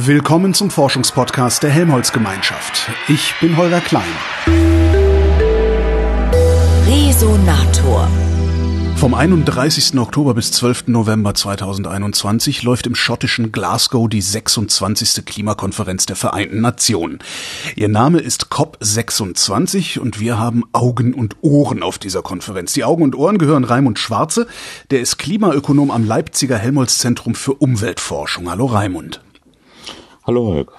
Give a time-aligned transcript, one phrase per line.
[0.00, 2.88] Willkommen zum Forschungspodcast der Helmholtz-Gemeinschaft.
[3.08, 4.04] Ich bin Holger Klein.
[6.86, 8.06] Resonator.
[8.94, 9.98] Vom 31.
[9.98, 10.86] Oktober bis 12.
[10.86, 15.24] November 2021 läuft im schottischen Glasgow die 26.
[15.24, 17.18] Klimakonferenz der Vereinten Nationen.
[17.74, 22.72] Ihr Name ist COP26 und wir haben Augen und Ohren auf dieser Konferenz.
[22.72, 24.46] Die Augen und Ohren gehören Raimund Schwarze,
[24.92, 28.48] der ist Klimaökonom am Leipziger Helmholtz Zentrum für Umweltforschung.
[28.48, 29.22] Hallo Raimund.
[30.28, 30.72] Hallo Holger.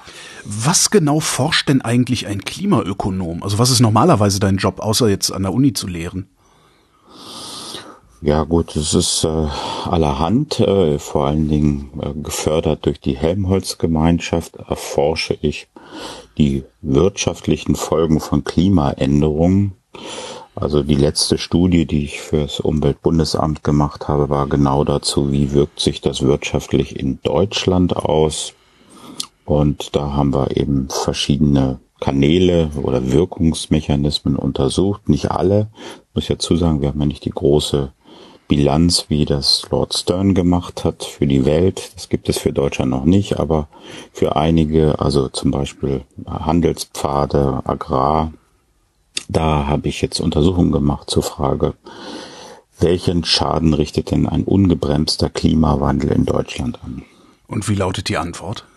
[0.45, 3.42] Was genau forscht denn eigentlich ein Klimaökonom?
[3.42, 6.29] Also was ist normalerweise dein Job, außer jetzt an der Uni zu lehren?
[8.21, 9.47] Ja gut, es ist äh,
[9.89, 15.68] allerhand, äh, vor allen Dingen äh, gefördert durch die Helmholtz-Gemeinschaft erforsche ich
[16.37, 19.73] die wirtschaftlichen Folgen von Klimaänderungen.
[20.54, 25.79] Also die letzte Studie, die ich fürs Umweltbundesamt gemacht habe, war genau dazu, wie wirkt
[25.79, 28.54] sich das wirtschaftlich in Deutschland aus.
[29.49, 35.09] Und da haben wir eben verschiedene Kanäle oder Wirkungsmechanismen untersucht.
[35.09, 35.69] Nicht alle,
[36.14, 37.91] muss ich dazu sagen, wir haben ja nicht die große
[38.47, 41.94] Bilanz, wie das Lord Stern gemacht hat für die Welt.
[41.95, 43.69] Das gibt es für Deutschland noch nicht, aber
[44.14, 48.31] für einige, also zum Beispiel Handelspfade, Agrar,
[49.30, 51.73] da habe ich jetzt Untersuchungen gemacht zur Frage,
[52.80, 57.02] welchen Schaden richtet denn ein ungebremster Klimawandel in Deutschland an?
[57.47, 58.67] Und wie lautet die Antwort?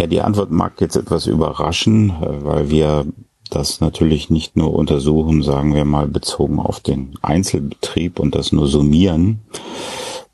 [0.00, 3.04] Ja, die Antwort mag jetzt etwas überraschen, äh, weil wir
[3.50, 8.66] das natürlich nicht nur untersuchen, sagen wir mal, bezogen auf den Einzelbetrieb und das nur
[8.66, 9.40] summieren.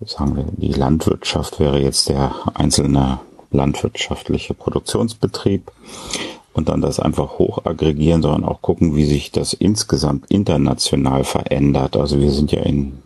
[0.05, 3.19] Sagen wir, die Landwirtschaft wäre jetzt der einzelne
[3.51, 5.73] landwirtschaftliche Produktionsbetrieb
[6.53, 11.97] und dann das einfach hoch aggregieren, sondern auch gucken, wie sich das insgesamt international verändert.
[11.97, 13.03] Also wir sind ja in,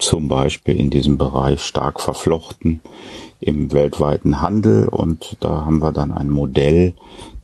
[0.00, 2.80] zum Beispiel in diesem Bereich stark verflochten
[3.40, 6.94] im weltweiten Handel und da haben wir dann ein Modell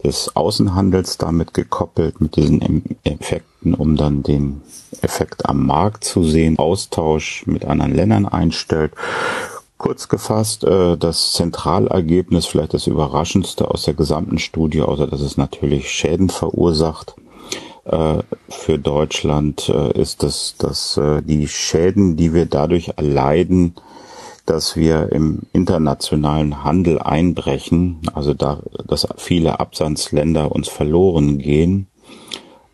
[0.05, 4.61] des Außenhandels damit gekoppelt mit diesen Effekten, um dann den
[5.03, 8.93] Effekt am Markt zu sehen, Austausch mit anderen Ländern einstellt.
[9.79, 15.37] Kurz gefasst, äh, das Zentralergebnis, vielleicht das Überraschendste aus der gesamten Studie, außer dass es
[15.37, 17.15] natürlich Schäden verursacht,
[17.85, 23.75] äh, für Deutschland äh, ist, dass, dass die Schäden, die wir dadurch erleiden,
[24.47, 31.89] dass wir im internationalen Handel einbrechen, also da, dass viele Absatzländer uns verloren gehen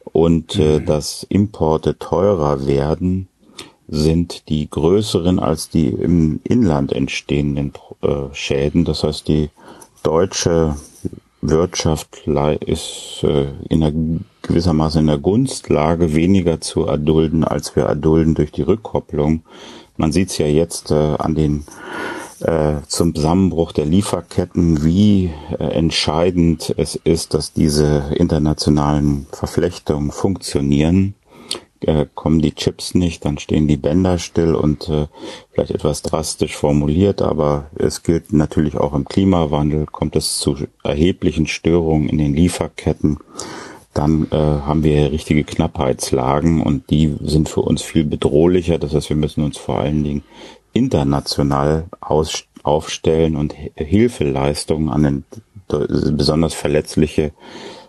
[0.05, 0.87] und äh, mhm.
[0.87, 3.29] dass Importe teurer werden,
[3.89, 7.73] sind die größeren als die im Inland entstehenden
[8.03, 8.85] äh, Schäden.
[8.85, 9.51] Das heißt, die
[10.03, 10.77] deutsche
[11.41, 12.27] Wirtschaft
[12.61, 13.93] ist äh, in der
[14.43, 19.43] gewissermaßen in der Gunstlage weniger zu erdulden, als wir erdulden durch die Rückkopplung
[20.03, 21.65] man sieht es ja jetzt äh, an den
[22.41, 31.15] äh, zum Zusammenbruch der Lieferketten, wie äh, entscheidend es ist, dass diese internationalen Verflechtungen funktionieren.
[31.79, 35.07] Äh, kommen die Chips nicht, dann stehen die Bänder still und äh,
[35.53, 41.47] vielleicht etwas drastisch formuliert, aber es gilt natürlich auch im Klimawandel, kommt es zu erheblichen
[41.47, 43.19] Störungen in den Lieferketten
[43.95, 48.79] dann äh, haben wir richtige Knappheitslagen und die sind für uns viel bedrohlicher.
[48.79, 50.23] Das heißt, wir müssen uns vor allen Dingen
[50.73, 55.25] international aus, aufstellen und Hilfeleistungen an den
[55.69, 57.33] besonders verletzliche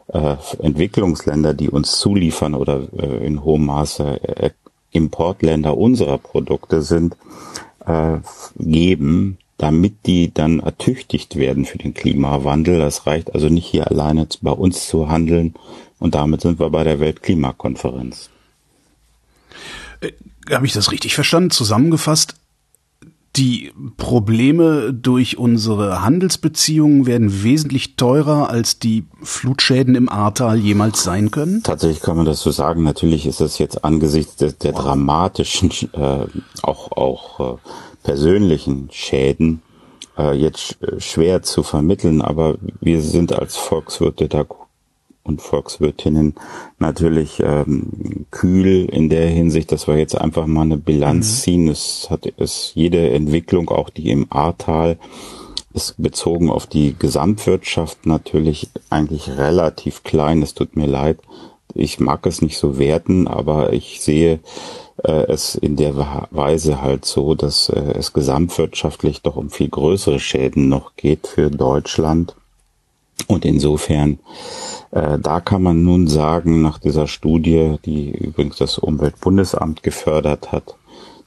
[0.08, 4.50] äh, Entwicklungsländer, die uns zuliefern oder äh, in hohem Maße äh,
[4.92, 7.18] Importländer unserer Produkte sind,
[7.86, 8.19] äh,
[8.58, 12.79] geben, damit die dann ertüchtigt werden für den Klimawandel.
[12.79, 15.53] Das reicht also nicht hier alleine bei uns zu handeln,
[16.00, 18.29] und damit sind wir bei der Weltklimakonferenz.
[20.01, 20.12] Äh,
[20.51, 21.50] Habe ich das richtig verstanden?
[21.50, 22.35] Zusammengefasst,
[23.38, 31.31] die Probleme durch unsere Handelsbeziehungen werden wesentlich teurer, als die Flutschäden im Ahrtal jemals sein
[31.31, 31.63] können?
[31.63, 32.84] Tatsächlich kann man das so sagen.
[32.84, 36.25] Natürlich ist das jetzt angesichts der, der dramatischen, äh,
[36.63, 37.57] auch, auch äh,
[38.03, 39.62] persönlichen Schäden
[40.18, 42.22] äh, jetzt schwer zu vermitteln.
[42.22, 44.45] Aber wir sind als Volkswirte da
[45.24, 46.36] und Volkswirtinnen
[46.80, 51.36] natürlich ähm, kühl in der Hinsicht, dass wir jetzt einfach mal eine Bilanz mhm.
[51.36, 51.68] ziehen.
[51.69, 54.98] Es hat es jede Entwicklung, auch die im Ahrtal,
[55.74, 60.42] ist bezogen auf die Gesamtwirtschaft natürlich eigentlich relativ klein.
[60.42, 61.19] Es tut mir leid.
[61.74, 64.39] Ich mag es nicht so werten, aber ich sehe äh,
[64.98, 70.69] es in der Weise halt so, dass äh, es gesamtwirtschaftlich doch um viel größere Schäden
[70.69, 72.36] noch geht für Deutschland.
[73.28, 74.19] Und insofern
[74.94, 80.75] äh, da kann man nun sagen, nach dieser Studie, die übrigens das Umweltbundesamt gefördert hat,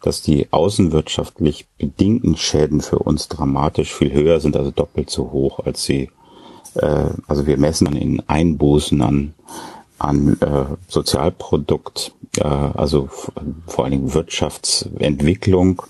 [0.02, 5.58] dass die außenwirtschaftlich bedingten Schäden für uns dramatisch viel höher sind, also doppelt so hoch,
[5.66, 6.10] als sie,
[6.74, 9.34] äh, also wir messen in Einbußen an,
[9.98, 13.08] an äh, Sozialprodukt, äh, also
[13.66, 15.82] vor allen Dingen Wirtschaftsentwicklung,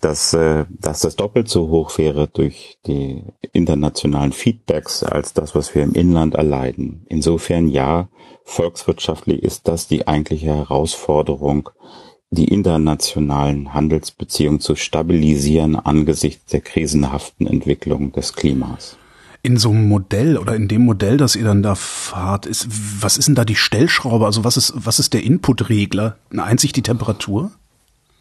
[0.00, 5.74] dass, äh, dass das doppelt so hoch wäre durch die internationalen Feedbacks als das, was
[5.74, 7.06] wir im Inland erleiden.
[7.08, 8.08] Insofern ja,
[8.44, 11.70] volkswirtschaftlich ist das die eigentliche Herausforderung,
[12.30, 18.98] die internationalen Handelsbeziehungen zu stabilisieren angesichts der krisenhaften Entwicklung des Klimas.
[19.44, 22.66] In so einem Modell oder in dem Modell, das ihr dann da fahrt, ist,
[23.00, 24.26] was ist denn da die Stellschraube?
[24.26, 26.16] Also was ist, was ist der Inputregler?
[26.36, 27.52] Einzig die Temperatur?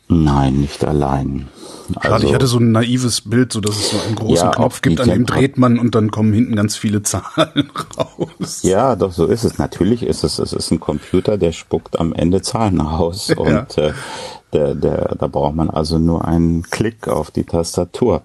[0.09, 1.47] Nein, nicht allein.
[1.93, 4.51] Schade, also, ich hatte so ein naives Bild, so dass es so einen großen ja,
[4.51, 8.61] Knopf gibt, an dem dreht man und dann kommen hinten ganz viele Zahlen raus.
[8.63, 9.57] Ja, doch so ist es.
[9.57, 13.37] Natürlich ist es, es ist ein Computer, der spuckt am Ende Zahlen raus ja.
[13.37, 13.93] und äh,
[14.53, 18.21] der, der, da braucht man also nur einen Klick auf die Tastatur.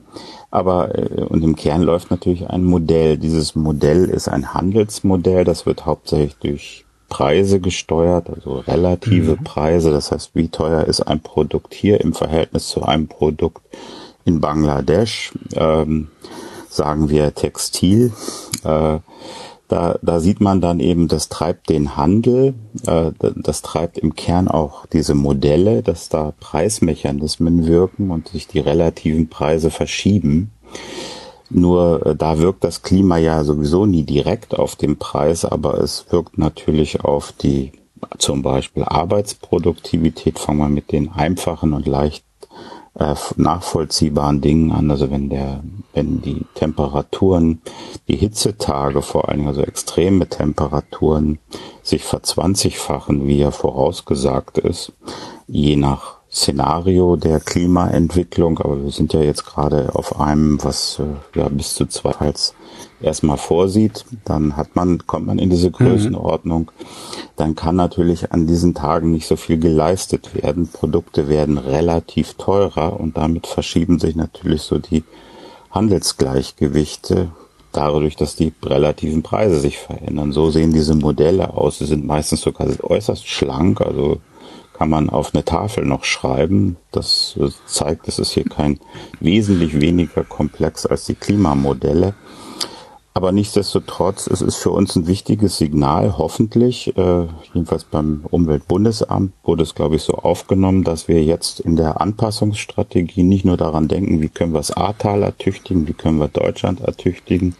[0.50, 3.18] Aber äh, und im Kern läuft natürlich ein Modell.
[3.18, 9.44] Dieses Modell ist ein Handelsmodell, das wird hauptsächlich durch Preise gesteuert, also relative mhm.
[9.44, 9.90] Preise.
[9.90, 13.62] Das heißt, wie teuer ist ein Produkt hier im Verhältnis zu einem Produkt
[14.24, 15.32] in Bangladesch?
[15.54, 16.08] Ähm,
[16.68, 18.12] sagen wir Textil.
[18.64, 18.98] Äh,
[19.68, 22.54] da, da sieht man dann eben, das treibt den Handel,
[22.86, 28.60] äh, das treibt im Kern auch diese Modelle, dass da Preismechanismen wirken und sich die
[28.60, 30.50] relativen Preise verschieben.
[31.50, 36.06] Nur äh, da wirkt das Klima ja sowieso nie direkt auf den Preis, aber es
[36.10, 37.72] wirkt natürlich auf die
[38.18, 40.38] zum Beispiel Arbeitsproduktivität.
[40.38, 42.24] Fangen wir mit den einfachen und leicht
[42.98, 44.90] äh, nachvollziehbaren Dingen an.
[44.90, 45.62] Also wenn der,
[45.94, 47.62] wenn die Temperaturen,
[48.08, 51.38] die Hitzetage vor allen Dingen, also extreme Temperaturen
[51.82, 54.92] sich verzwanzigfachen, wie ja vorausgesagt ist,
[55.46, 61.38] je nach Szenario der Klimaentwicklung, aber wir sind ja jetzt gerade auf einem, was äh,
[61.38, 62.54] ja bis zu zwei Hals
[63.00, 66.84] erstmal vorsieht, dann hat man, kommt man in diese Größenordnung, mhm.
[67.36, 70.68] dann kann natürlich an diesen Tagen nicht so viel geleistet werden.
[70.68, 75.04] Produkte werden relativ teurer und damit verschieben sich natürlich so die
[75.70, 77.30] Handelsgleichgewichte
[77.72, 80.32] dadurch, dass die relativen Preise sich verändern.
[80.32, 81.78] So sehen diese Modelle aus.
[81.78, 84.20] Sie sind meistens sogar äußerst schlank, also
[84.72, 86.76] kann man auf eine Tafel noch schreiben.
[86.92, 88.78] Das zeigt, es ist hier kein
[89.20, 92.14] wesentlich weniger komplex als die Klimamodelle.
[93.18, 99.64] Aber nichtsdestotrotz, es ist für uns ein wichtiges Signal, hoffentlich, äh, jedenfalls beim Umweltbundesamt wurde
[99.64, 104.20] es, glaube ich, so aufgenommen, dass wir jetzt in der Anpassungsstrategie nicht nur daran denken,
[104.20, 107.56] wie können wir das Ahrtal ertüchtigen, wie können wir Deutschland ertüchtigen,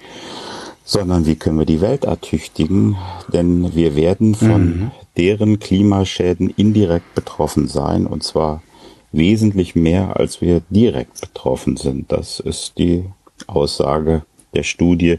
[0.85, 2.97] sondern wie können wir die Welt ertüchtigen,
[3.33, 4.91] denn wir werden von mhm.
[5.17, 8.63] deren Klimaschäden indirekt betroffen sein, und zwar
[9.11, 12.13] wesentlich mehr, als wir direkt betroffen sind.
[12.13, 13.07] Das ist die
[13.49, 14.23] Aussage
[14.55, 15.19] der Studie.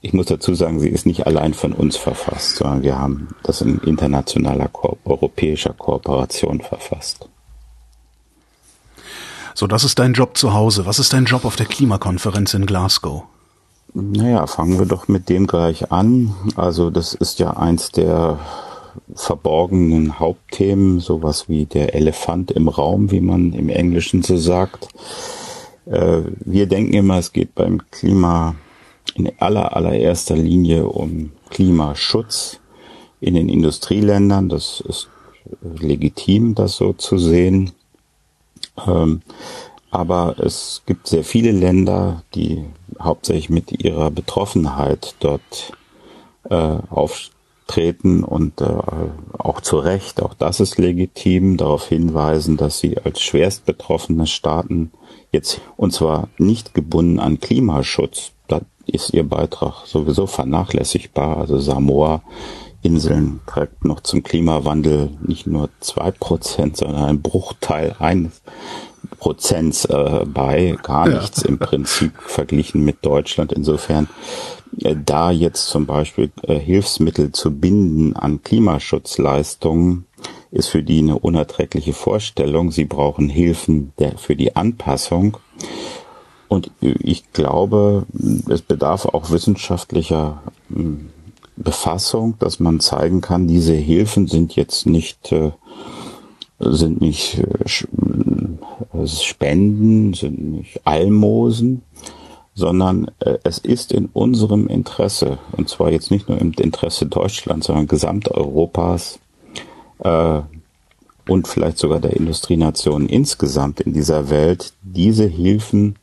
[0.00, 3.60] Ich muss dazu sagen, sie ist nicht allein von uns verfasst, sondern wir haben das
[3.60, 7.28] in internationaler, Ko europäischer Kooperation verfasst.
[9.54, 10.86] So, das ist dein Job zu Hause.
[10.86, 13.24] Was ist dein Job auf der Klimakonferenz in Glasgow?
[13.92, 16.34] Naja, fangen wir doch mit dem gleich an.
[16.56, 18.38] Also das ist ja eins der
[19.14, 24.88] verborgenen Hauptthemen, sowas wie der Elefant im Raum, wie man im Englischen so sagt.
[25.86, 28.54] Äh, wir denken immer, es geht beim Klima
[29.14, 32.60] in aller allererster Linie um Klimaschutz
[33.20, 34.48] in den Industrieländern.
[34.48, 35.08] Das ist
[35.62, 37.72] legitim, das so zu sehen.
[38.86, 39.22] Ähm,
[39.90, 42.64] aber es gibt sehr viele Länder, die
[43.00, 45.72] hauptsächlich mit ihrer Betroffenheit dort
[46.48, 48.72] äh, auftreten und äh,
[49.36, 54.92] auch zu Recht, auch das ist legitim, darauf hinweisen, dass sie als schwerst betroffene Staaten
[55.32, 62.22] jetzt, und zwar nicht gebunden an Klimaschutz, da ist ihr Beitrag sowieso vernachlässigbar, also Samoa
[62.82, 68.40] Inseln trägt noch zum Klimawandel nicht nur zwei Prozent, sondern ein Bruchteil eines
[69.18, 71.50] Prozent äh, bei, gar nichts ja.
[71.50, 73.52] im Prinzip verglichen mit Deutschland.
[73.52, 74.08] Insofern
[74.82, 80.06] äh, da jetzt zum Beispiel äh, Hilfsmittel zu binden an Klimaschutzleistungen
[80.50, 82.70] ist für die eine unerträgliche Vorstellung.
[82.70, 85.36] Sie brauchen Hilfen der, für die Anpassung.
[86.48, 88.06] Und ich glaube,
[88.48, 91.10] es bedarf auch wissenschaftlicher hm,
[91.56, 95.52] Befassung, dass man zeigen kann, diese Hilfen sind jetzt nicht äh,
[96.60, 101.82] sind nicht äh, äh, Spenden, sind nicht Almosen,
[102.54, 107.66] sondern äh, es ist in unserem Interesse, und zwar jetzt nicht nur im Interesse Deutschlands,
[107.66, 109.18] sondern Gesamteuropas,
[110.02, 115.96] und vielleicht sogar der Industrienationen insgesamt in dieser Welt, diese Hilfen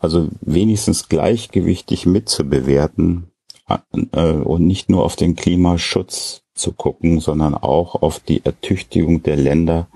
[0.00, 3.30] also wenigstens gleichgewichtig mitzubewerten
[4.12, 9.36] äh, und nicht nur auf den Klimaschutz zu gucken, sondern auch auf die Ertüchtigung der
[9.36, 9.88] Länder,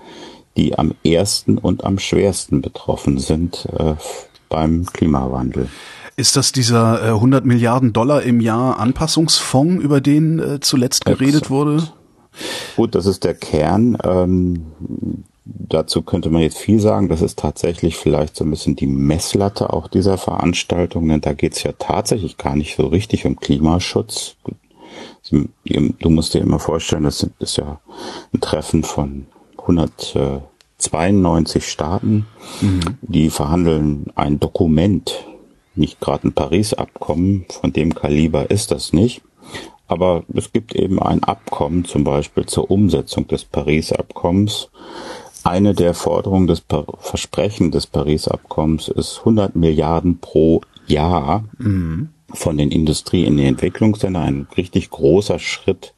[0.55, 3.95] die am ersten und am schwersten betroffen sind äh,
[4.47, 5.69] beim Klimawandel.
[6.15, 11.41] Ist das dieser äh, 100 Milliarden Dollar im Jahr Anpassungsfonds, über den äh, zuletzt geredet
[11.41, 11.49] Exakt.
[11.49, 11.89] wurde?
[12.75, 13.97] Gut, das ist der Kern.
[14.03, 14.65] Ähm,
[15.45, 17.09] dazu könnte man jetzt viel sagen.
[17.09, 21.53] Das ist tatsächlich vielleicht so ein bisschen die Messlatte auch dieser Veranstaltung, denn da geht
[21.53, 24.35] es ja tatsächlich gar nicht so richtig um Klimaschutz.
[25.29, 27.79] Du musst dir immer vorstellen, das ist ja
[28.33, 29.27] ein Treffen von
[29.57, 32.27] 192 Staaten,
[32.61, 32.97] mhm.
[33.01, 35.25] die verhandeln ein Dokument,
[35.73, 39.23] nicht gerade ein Paris-Abkommen, von dem Kaliber ist das nicht.
[39.87, 44.69] Aber es gibt eben ein Abkommen zum Beispiel zur Umsetzung des Paris-Abkommens.
[45.43, 52.09] Eine der Forderungen des pa Versprechen des Paris-Abkommens ist 100 Milliarden pro Jahr mhm.
[52.33, 54.21] von den Industrie in die Entwicklungsländer.
[54.21, 55.93] Ein richtig großer Schritt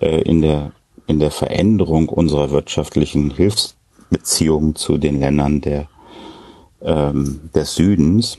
[0.00, 0.72] äh, in der
[1.06, 5.88] in der Veränderung unserer wirtschaftlichen Hilfsbeziehungen zu den Ländern der
[6.80, 8.38] ähm, des Südens.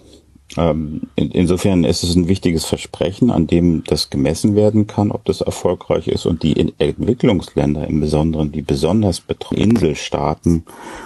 [0.58, 5.26] Ähm, in, insofern ist es ein wichtiges Versprechen, an dem das gemessen werden kann, ob
[5.26, 6.26] das erfolgreich ist.
[6.26, 10.64] Und die Entwicklungsländer im Besonderen, die besonders betroffenen Inselstaaten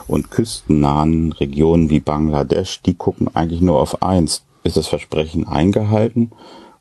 [0.08, 4.44] und küstennahen Regionen wie Bangladesch, die gucken eigentlich nur auf eins.
[4.64, 6.32] Ist das Versprechen eingehalten?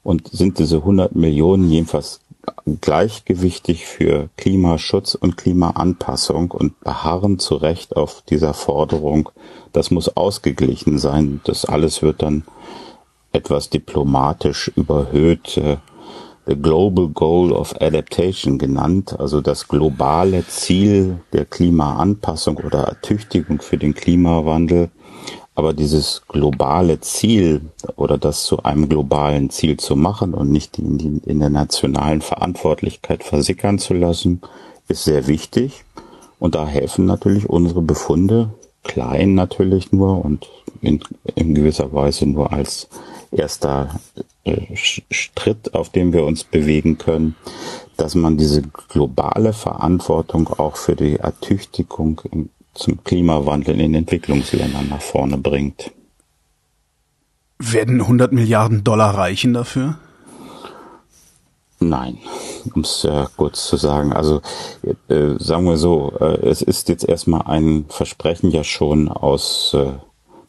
[0.02, 2.20] Und sind diese 100 Millionen jedenfalls
[2.80, 9.30] gleichgewichtig für Klimaschutz und Klimaanpassung und beharren zu Recht auf dieser Forderung,
[9.72, 11.40] das muss ausgeglichen sein.
[11.44, 12.44] Das alles wird dann
[13.32, 15.76] etwas diplomatisch überhöht, äh,
[16.46, 23.78] the Global Goal of Adaptation genannt, also das globale Ziel der Klimaanpassung oder Ertüchtigung für
[23.78, 24.90] den Klimawandel.
[25.56, 27.62] Aber dieses globale Ziel
[27.96, 32.20] oder das zu einem globalen Ziel zu machen und nicht in, die, in der nationalen
[32.20, 34.42] Verantwortlichkeit versickern zu lassen,
[34.88, 35.84] ist sehr wichtig.
[36.38, 38.50] Und da helfen natürlich unsere Befunde,
[38.84, 40.46] klein natürlich nur und
[40.82, 41.00] in,
[41.34, 42.88] in gewisser Weise nur als
[43.32, 43.98] erster
[44.44, 47.34] äh, Schritt, auf dem wir uns bewegen können,
[47.96, 52.20] dass man diese globale Verantwortung auch für die Ertüchtigung
[52.76, 55.92] zum Klimawandel in den Entwicklungsländern nach vorne bringt.
[57.58, 59.98] Werden 100 Milliarden Dollar reichen dafür?
[61.78, 62.18] Nein,
[62.74, 64.12] um es äh, kurz zu sagen.
[64.12, 64.40] Also
[65.08, 69.92] äh, sagen wir so, äh, es ist jetzt erstmal ein Versprechen ja schon aus äh,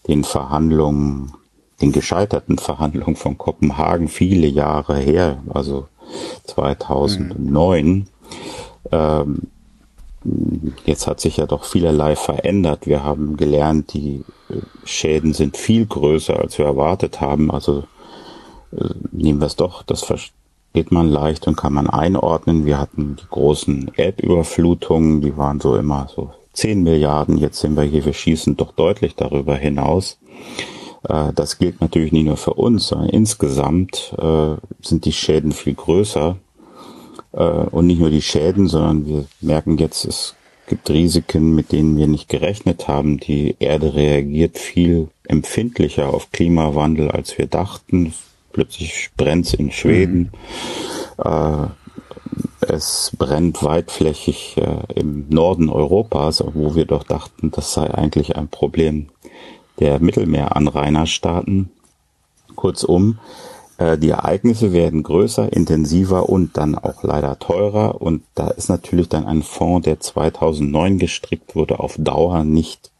[0.07, 1.33] den Verhandlungen,
[1.81, 5.87] den gescheiterten Verhandlungen von Kopenhagen viele Jahre her, also
[6.45, 7.85] 2009.
[7.85, 8.05] Mhm.
[8.91, 9.41] Ähm,
[10.85, 12.87] Jetzt hat sich ja doch vielerlei verändert.
[12.87, 17.51] Wir haben gelernt, die äh, Schäden sind viel größer, als wir erwartet haben.
[17.51, 17.83] Also
[18.71, 22.65] äh, nehmen wir es doch, das versteht man leicht und kann man einordnen.
[22.65, 27.37] Wir hatten die großen Erdüberflutungen, die waren so immer so 10 Milliarden.
[27.37, 30.17] Jetzt sind wir hier, wir schießen doch deutlich darüber hinaus.
[31.07, 34.15] Äh, das gilt natürlich nicht nur für uns, sondern insgesamt
[34.81, 36.37] sind die Schäden viel größer.
[37.33, 40.35] Äh, und nicht nur die Schäden, sondern wir merken jetzt, es
[40.67, 43.19] gibt Risiken, mit denen wir nicht gerechnet haben.
[43.19, 48.13] Die Erde reagiert viel empfindlicher auf Klimawandel, als wir dachten.
[48.51, 50.31] Plötzlich brennt es in Schweden.
[51.17, 51.71] Mhm.
[52.61, 58.47] Es brennt weitflächig äh, im Norden Europas, wo wir doch dachten, das sei eigentlich ein
[58.49, 59.07] Problem
[59.79, 61.69] der Mittelmeeranrainerstaaten.
[62.55, 63.19] Kurzum,
[63.79, 68.01] die Ereignisse werden größer, intensiver und dann auch leider teurer.
[68.01, 72.91] Und da ist natürlich dann ein Fonds, der 2009 gestrickt wurde, auf Dauer nicht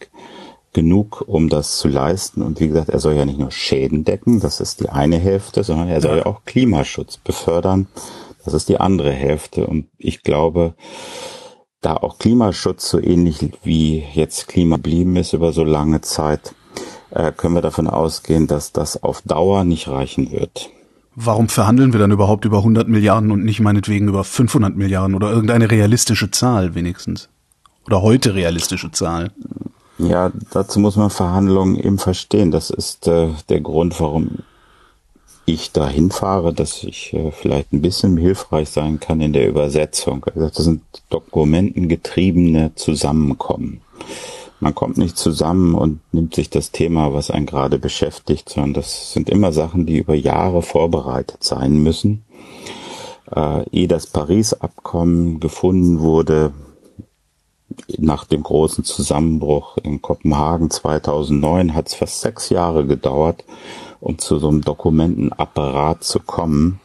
[0.74, 2.44] genug, um das zu leisten.
[2.44, 5.64] Und wie gesagt, er soll ja nicht nur Schäden decken, das ist die eine Hälfte,
[5.64, 7.88] sondern er soll ja auch Klimaschutz befördern.
[8.46, 9.66] Das ist die andere Hälfte.
[9.66, 10.76] Und ich glaube,
[11.82, 16.54] da auch Klimaschutz so ähnlich wie jetzt Klima blieben ist über so lange Zeit,
[17.12, 20.70] äh, können wir davon ausgehen, dass das auf Dauer nicht reichen wird.
[21.16, 25.32] Warum verhandeln wir dann überhaupt über 100 Milliarden und nicht meinetwegen über 500 Milliarden oder
[25.32, 27.30] irgendeine realistische Zahl wenigstens?
[27.88, 29.32] Oder heute realistische Zahl?
[29.98, 32.52] Ja, dazu muss man Verhandlungen eben verstehen.
[32.52, 34.40] Das ist äh, der Grund, warum
[35.48, 40.24] ich dahin fahre, dass ich äh, vielleicht ein bisschen hilfreich sein kann in der Übersetzung.
[40.26, 43.82] Also das sind dokumentengetriebene Zusammenkommen
[44.60, 49.14] man kommt nicht zusammen und nimmt sich das Thema, was einen gerade beschäftigt, sondern das
[49.14, 52.26] sind immer Sachen, die über Jahre vorbereitet sein müssen.
[53.34, 56.54] Äh, ehe das Paris-Abkommen gefunden wurde,
[57.98, 63.44] nach dem großen Zusammenbruch in Kopenhagen 2009 hat es fast sechs Jahre gedauert,
[64.00, 66.80] um zu so einem Dokumentenapparat zu kommen.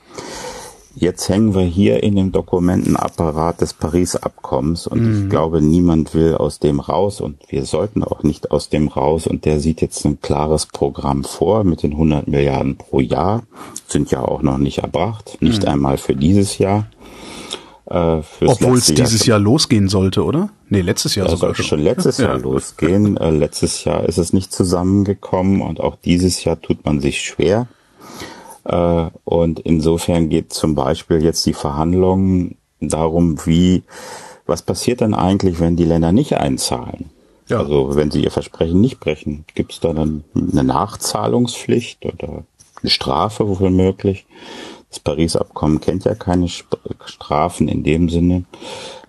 [0.95, 5.23] Jetzt hängen wir hier in dem Dokumentenapparat des Paris-Abkommens und mhm.
[5.23, 9.27] ich glaube, niemand will aus dem raus und wir sollten auch nicht aus dem raus
[9.27, 13.43] und der sieht jetzt ein klares Programm vor mit den 100 Milliarden pro Jahr,
[13.89, 15.69] sind ja auch noch nicht erbracht, nicht mhm.
[15.69, 16.87] einmal für dieses Jahr.
[17.87, 20.51] Äh, Obwohl es dieses Jahr, Jahr losgehen sollte, oder?
[20.69, 21.81] Nee, letztes Jahr sogar sollte schon.
[21.81, 23.17] letztes Jahr losgehen.
[23.17, 27.67] Äh, letztes Jahr ist es nicht zusammengekommen und auch dieses Jahr tut man sich schwer.
[28.65, 33.83] Äh, und insofern geht zum Beispiel jetzt die Verhandlungen darum, wie,
[34.47, 37.11] was passiert dann eigentlich, wenn die Länder nicht einzahlen?
[37.49, 37.59] Ja.
[37.59, 42.45] Also wenn sie ihr Versprechen nicht brechen, gibt es da dann eine Nachzahlungspflicht oder
[42.81, 44.27] eine Strafe wofür möglich?
[44.91, 48.45] Das Paris-Abkommen kennt ja keine Strafen in dem Sinne.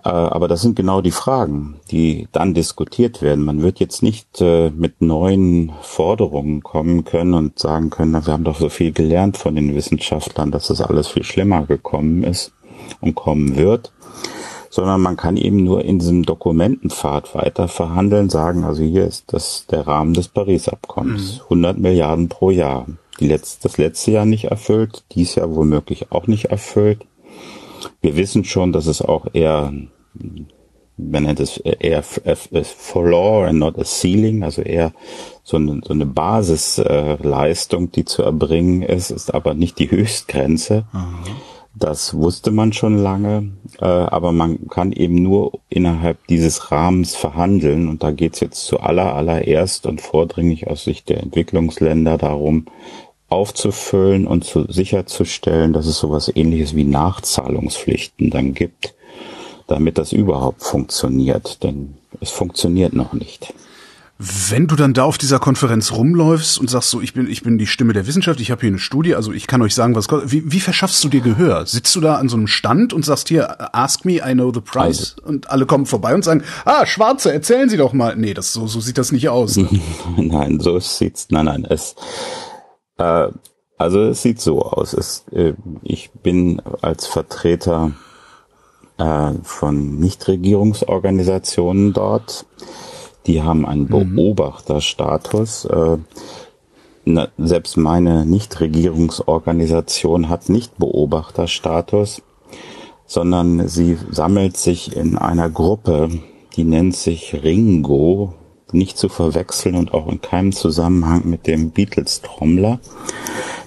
[0.03, 3.45] Äh, aber das sind genau die Fragen, die dann diskutiert werden.
[3.45, 8.43] Man wird jetzt nicht äh, mit neuen Forderungen kommen können und sagen können, wir haben
[8.43, 12.51] doch so viel gelernt von den Wissenschaftlern, dass das alles viel schlimmer gekommen ist
[13.01, 13.93] und kommen wird,
[14.69, 19.67] sondern man kann eben nur in diesem Dokumentenpfad weiter verhandeln, sagen, also hier ist das
[19.67, 21.81] der Rahmen des Paris-Abkommens, 100 mhm.
[21.81, 22.87] Milliarden pro Jahr
[23.19, 27.05] die letzte, das letzte Jahr nicht erfüllt, dies Jahr womöglich auch nicht erfüllt.
[28.01, 29.73] Wir wissen schon, dass es auch eher,
[30.97, 34.93] man nennt es eher a floor and not a ceiling, also eher
[35.43, 40.85] so eine, so eine Basisleistung, die zu erbringen ist, ist aber nicht die Höchstgrenze.
[40.93, 41.35] Mhm.
[41.75, 47.87] Das wusste man schon lange, äh, aber man kann eben nur innerhalb dieses Rahmens verhandeln.
[47.87, 52.67] Und da geht es jetzt zu aller, allererst und vordringlich aus Sicht der Entwicklungsländer darum,
[53.27, 58.93] aufzufüllen und zu, sicherzustellen, dass es sowas ähnliches wie Nachzahlungspflichten dann gibt,
[59.67, 61.63] damit das überhaupt funktioniert.
[61.63, 63.53] Denn es funktioniert noch nicht.
[64.19, 67.57] Wenn du dann da auf dieser Konferenz rumläufst und sagst so, ich bin, ich bin
[67.57, 70.07] die Stimme der Wissenschaft, ich habe hier eine Studie, also ich kann euch sagen, was
[70.31, 71.65] wie, wie verschaffst du dir Gehör?
[71.65, 74.61] Sitzt du da an so einem Stand und sagst hier, ask me, I know the
[74.61, 75.27] price, also.
[75.27, 78.15] und alle kommen vorbei und sagen, ah, Schwarze, erzählen Sie doch mal.
[78.15, 79.57] Nee, das so, so sieht das nicht aus.
[79.57, 79.67] Ne?
[80.17, 81.95] nein, so sieht's, nein, nein, es,
[82.99, 83.27] äh,
[83.77, 84.93] also es sieht so aus.
[84.93, 87.91] Es, äh, ich bin als Vertreter
[89.03, 92.45] äh, von Nichtregierungsorganisationen dort.
[93.27, 94.15] Die haben einen mhm.
[94.15, 95.65] Beobachterstatus.
[95.65, 95.97] Äh,
[97.05, 102.21] na, selbst meine Nichtregierungsorganisation hat nicht Beobachterstatus,
[103.05, 106.09] sondern sie sammelt sich in einer Gruppe,
[106.55, 108.35] die nennt sich Ringo,
[108.71, 112.79] nicht zu verwechseln und auch in keinem Zusammenhang mit dem Beatles-Trommler,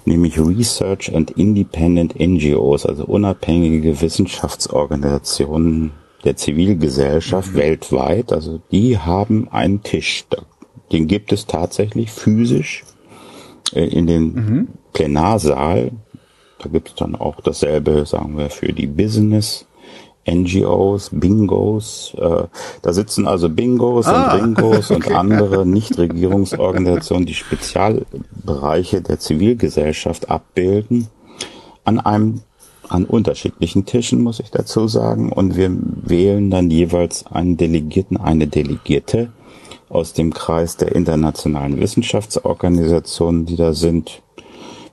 [0.06, 5.92] nämlich Research and Independent NGOs, also unabhängige Wissenschaftsorganisationen
[6.24, 7.58] der Zivilgesellschaft mhm.
[7.58, 8.32] weltweit.
[8.32, 10.24] Also die haben einen Tisch.
[10.92, 12.84] Den gibt es tatsächlich physisch
[13.72, 14.68] äh, in den mhm.
[14.92, 15.92] Plenarsaal.
[16.58, 19.66] Da gibt es dann auch dasselbe, sagen wir, für die Business
[20.28, 22.14] NGOs, Bingos.
[22.18, 22.44] Äh,
[22.82, 25.10] da sitzen also Bingos ah, und Ringos okay.
[25.10, 31.08] und andere Nichtregierungsorganisationen, die Spezialbereiche der Zivilgesellschaft abbilden,
[31.84, 32.40] an einem
[32.88, 35.32] an unterschiedlichen Tischen, muss ich dazu sagen.
[35.32, 39.32] Und wir wählen dann jeweils einen Delegierten, eine Delegierte
[39.88, 44.22] aus dem Kreis der internationalen Wissenschaftsorganisationen, die da sind.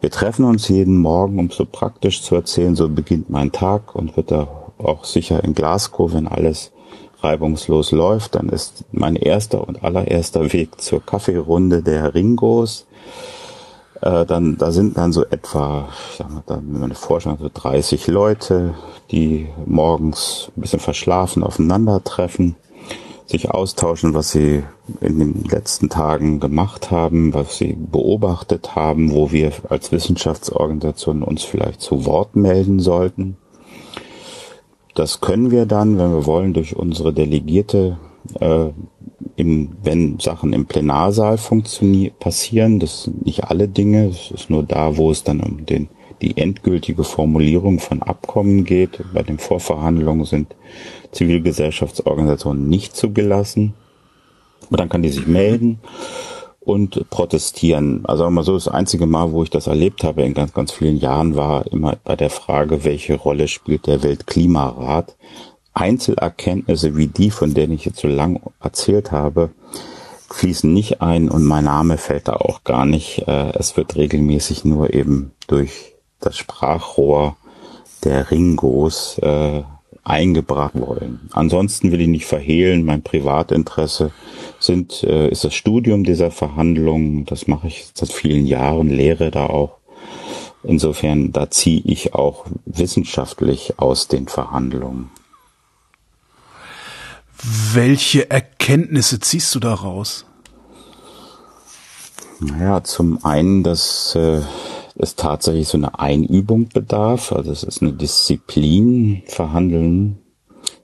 [0.02, 4.18] Wir treffen uns jeden Morgen, um so praktisch zu erzählen, so beginnt mein Tag und
[4.18, 6.72] wird da auch sicher in Glasgow, wenn alles
[7.24, 12.86] reibungslos läuft, dann ist mein erster und allererster Weg zur Kaffeerunde der Ringos.
[14.02, 18.08] Äh, dann, da sind dann so etwa, ich sag mal, dann meine Vorstellung, so 30
[18.08, 18.74] Leute,
[19.12, 22.56] die morgens ein bisschen verschlafen aufeinandertreffen,
[23.26, 24.64] sich austauschen, was sie
[25.00, 31.44] in den letzten Tagen gemacht haben, was sie beobachtet haben, wo wir als Wissenschaftsorganisation uns
[31.44, 33.38] vielleicht zu Wort melden sollten.
[34.94, 37.98] Das können wir dann, wenn wir wollen, durch unsere Delegierte,
[38.40, 38.70] äh,
[39.36, 42.80] im, wenn Sachen im Plenarsaal funktionieren, passieren.
[42.80, 44.08] Das sind nicht alle Dinge.
[44.08, 45.90] Es ist nur da, wo es dann um den,
[46.22, 49.04] die endgültige Formulierung von Abkommen geht.
[49.14, 50.56] Bei den Vorverhandlungen sind
[51.12, 53.74] Zivilgesellschaftsorganisationen nicht zugelassen.
[54.68, 55.80] Aber dann kann die sich melden
[56.66, 58.06] und protestieren.
[58.06, 60.98] Also mal so das einzige Mal, wo ich das erlebt habe in ganz, ganz vielen
[60.98, 65.16] Jahren, war immer bei der Frage, welche Rolle spielt der Weltklimarat.
[65.74, 69.50] Einzelerkenntnisse wie die, von denen ich jetzt so lang erzählt habe,
[70.30, 73.28] fließen nicht ein und mein Name fällt da auch gar nicht.
[73.28, 77.36] Äh, es wird regelmäßig nur eben durch das Sprachrohr
[78.04, 79.64] der Ringos äh,
[80.04, 81.30] eingebracht wollen.
[81.32, 84.12] Ansonsten will ich nicht verhehlen, mein Privatinteresse
[84.60, 87.26] sind, äh, ist das Studium dieser Verhandlungen.
[87.26, 89.78] Das mache ich seit vielen Jahren, lehre da auch.
[90.64, 95.10] Insofern, da ziehe ich auch wissenschaftlich aus den Verhandlungen.
[97.74, 100.26] Welche Erkenntnisse ziehst du daraus?
[102.40, 104.42] Naja, zum einen, dass äh,
[104.96, 107.32] es tatsächlich so eine Einübung bedarf.
[107.32, 110.20] Also es ist eine Disziplin, Verhandeln,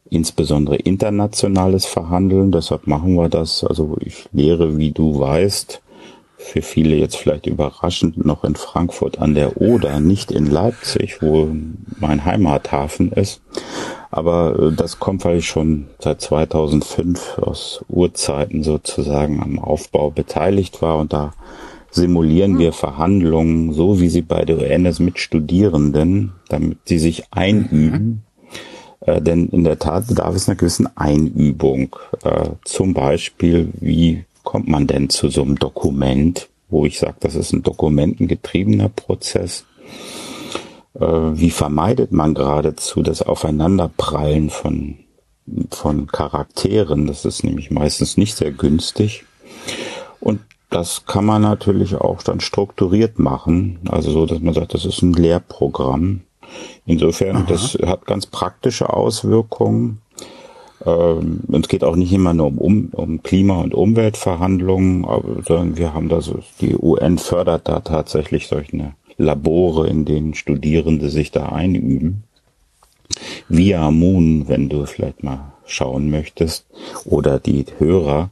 [0.09, 2.51] insbesondere internationales Verhandeln.
[2.51, 3.63] Deshalb machen wir das.
[3.63, 5.81] Also ich lehre, wie du weißt,
[6.37, 11.49] für viele jetzt vielleicht überraschend noch in Frankfurt an der Oder, nicht in Leipzig, wo
[11.99, 13.41] mein Heimathafen ist.
[14.09, 20.81] Aber äh, das kommt, weil ich schon seit 2005 aus Urzeiten sozusagen am Aufbau beteiligt
[20.81, 21.33] war und da
[21.91, 28.23] simulieren wir Verhandlungen so, wie sie bei der UNS mit Studierenden, damit sie sich einüben.
[29.01, 31.95] Äh, denn in der Tat bedarf es einer gewissen Einübung.
[32.23, 37.35] Äh, zum Beispiel, wie kommt man denn zu so einem Dokument, wo ich sage, das
[37.35, 39.65] ist ein dokumentengetriebener Prozess?
[40.95, 44.97] Äh, wie vermeidet man geradezu das Aufeinanderprallen von,
[45.71, 47.07] von Charakteren?
[47.07, 49.25] Das ist nämlich meistens nicht sehr günstig.
[50.19, 54.85] Und das kann man natürlich auch dann strukturiert machen, also so, dass man sagt, das
[54.85, 56.21] ist ein Lehrprogramm.
[56.85, 57.45] Insofern, Aha.
[57.47, 60.01] das hat ganz praktische Auswirkungen.
[60.85, 65.05] Ähm, es geht auch nicht immer nur um, um, um Klima- und Umweltverhandlungen,
[65.45, 71.09] sondern wir haben da so, die UN fördert da tatsächlich solche Labore, in denen Studierende
[71.09, 72.23] sich da einüben.
[73.49, 76.65] Via Moon, wenn du vielleicht mal schauen möchtest,
[77.05, 78.29] oder die Hörer,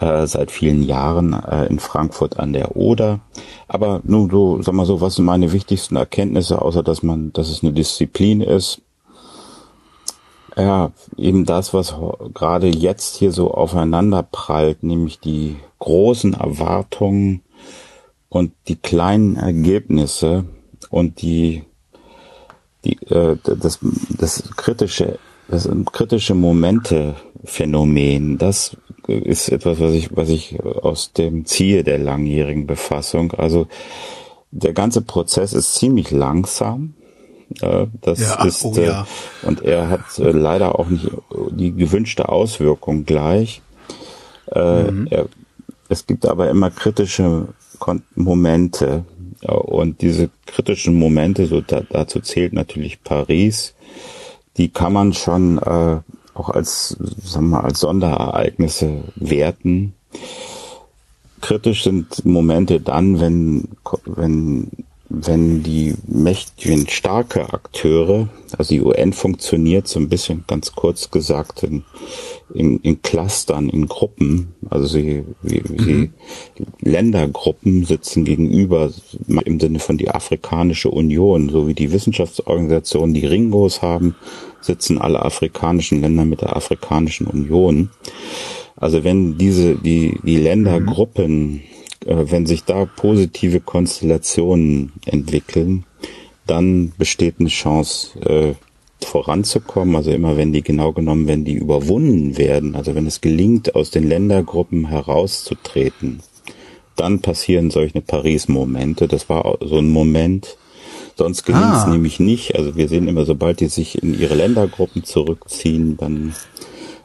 [0.00, 3.20] äh, seit vielen Jahren äh, in Frankfurt an der Oder.
[3.68, 7.50] Aber nun so, sag mal so, was sind meine wichtigsten Erkenntnisse, außer dass man, dass
[7.50, 8.80] es eine Disziplin ist?
[10.56, 11.94] Ja, eben das, was
[12.34, 17.42] gerade jetzt hier so aufeinander prallt, nämlich die großen Erwartungen
[18.28, 20.44] und die kleinen Ergebnisse
[20.90, 21.64] und die,
[22.84, 23.78] die äh, das,
[24.10, 25.18] das kritische
[25.50, 28.76] das kritische Momente Phänomen, das
[29.10, 33.66] ist etwas, was ich, was ich aus dem Ziel der langjährigen Befassung, also
[34.50, 36.94] der ganze Prozess ist ziemlich langsam.
[37.60, 39.06] Äh, das ja, ist, oh ja.
[39.42, 41.08] Äh, und er hat äh, leider auch nicht
[41.50, 43.62] die gewünschte Auswirkung gleich.
[44.52, 45.06] Mhm.
[45.10, 45.26] Er,
[45.88, 47.48] es gibt aber immer kritische
[48.16, 49.04] Momente
[49.42, 53.74] und diese kritischen Momente, so da, dazu zählt natürlich Paris,
[54.56, 56.00] die kann man schon äh,
[56.40, 59.94] auch als, sagen wir mal, als Sonderereignisse werten.
[61.42, 63.68] Kritisch sind Momente dann, wenn,
[64.04, 64.68] wenn,
[65.08, 71.62] wenn die mächtigen, starke Akteure, also die UN funktioniert so ein bisschen ganz kurz gesagt
[71.62, 71.84] in,
[72.54, 76.12] in, in Clustern, in Gruppen, also sie, wie, wie mhm.
[76.80, 78.90] Ländergruppen sitzen gegenüber
[79.26, 84.14] im Sinne von die Afrikanische Union, so wie die Wissenschaftsorganisationen die Ringos haben,
[84.60, 87.90] sitzen alle afrikanischen Länder mit der Afrikanischen Union.
[88.76, 91.62] Also wenn diese, die, die Ländergruppen,
[92.06, 95.84] äh, wenn sich da positive Konstellationen entwickeln,
[96.46, 98.54] dann besteht eine Chance, äh,
[99.04, 99.96] voranzukommen.
[99.96, 103.90] Also immer wenn die genau genommen, wenn die überwunden werden, also wenn es gelingt, aus
[103.90, 106.20] den Ländergruppen herauszutreten,
[106.96, 109.08] dann passieren solche Paris-Momente.
[109.08, 110.56] Das war so ein Moment,
[111.16, 111.88] Sonst gelingt es ah.
[111.88, 112.56] nämlich nicht.
[112.56, 116.34] Also wir sehen immer, sobald die sich in ihre Ländergruppen zurückziehen, dann,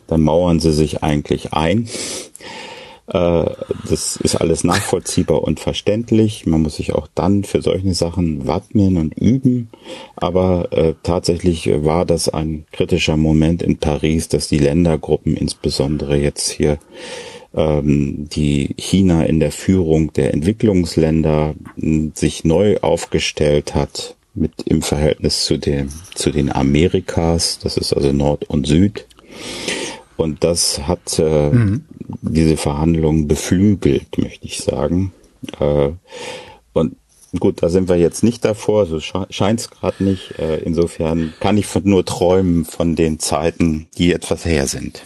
[0.08, 1.88] dann mauern sie sich eigentlich ein.
[3.08, 3.46] Äh,
[3.88, 6.46] das ist alles nachvollziehbar und verständlich.
[6.46, 9.70] Man muss sich auch dann für solche Sachen wappnen und üben.
[10.16, 16.50] Aber äh, tatsächlich war das ein kritischer Moment in Paris, dass die Ländergruppen, insbesondere jetzt
[16.50, 16.80] hier
[17.56, 21.56] ähm, die China in der Führung der Entwicklungsländer
[22.14, 27.60] sich neu aufgestellt hat mit im Verhältnis zu den zu den Amerikas.
[27.60, 29.08] Das ist also Nord und Süd.
[30.18, 31.86] Und das hat äh, mhm.
[32.22, 35.14] diese Verhandlungen beflügelt, möchte ich sagen.
[35.60, 35.90] Äh,
[36.74, 36.96] und
[37.40, 40.40] gut, da sind wir jetzt nicht davor, so scheint es gerade nicht.
[40.40, 45.04] Äh, insofern kann ich nur träumen von den Zeiten, die etwas her sind.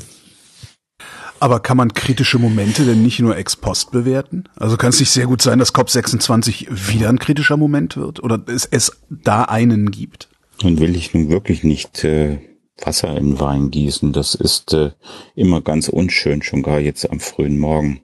[1.39, 4.43] Aber kann man kritische Momente denn nicht nur ex post bewerten?
[4.56, 8.21] Also kann es nicht sehr gut sein, dass COP26 wieder ein kritischer Moment wird?
[8.21, 10.30] Oder es, es da einen gibt?
[10.62, 12.39] Nun will ich nun wirklich nicht äh,
[12.78, 14.12] Wasser in Wein gießen.
[14.12, 14.91] Das ist äh,
[15.36, 18.02] immer ganz unschön, schon gar jetzt am frühen Morgen.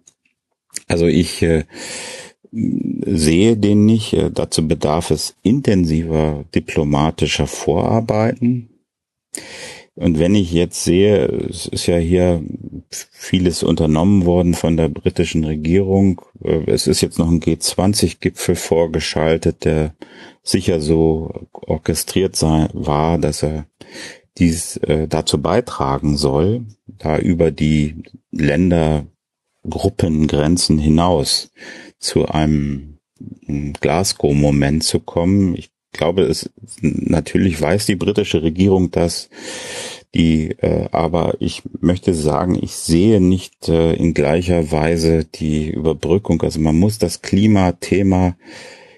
[0.87, 1.65] Also ich äh,
[2.51, 4.13] sehe den nicht.
[4.13, 8.69] Äh, dazu bedarf es intensiver diplomatischer Vorarbeiten.
[9.95, 12.43] Und wenn ich jetzt sehe, es ist ja hier
[12.89, 16.21] vieles unternommen worden von der britischen Regierung.
[16.43, 19.95] Äh, es ist jetzt noch ein G20-Gipfel vorgeschaltet, der
[20.43, 23.67] sicher so orchestriert war, dass er
[24.37, 31.53] dies äh, dazu beitragen soll, da über die Ländergruppengrenzen hinaus
[31.99, 32.99] zu einem
[33.79, 35.55] Glasgow-Moment zu kommen.
[35.55, 36.49] Ich glaube, es
[36.81, 39.29] natürlich weiß die britische Regierung das,
[40.13, 46.41] die, äh, aber ich möchte sagen, ich sehe nicht äh, in gleicher Weise die Überbrückung.
[46.41, 48.37] Also man muss das Klimathema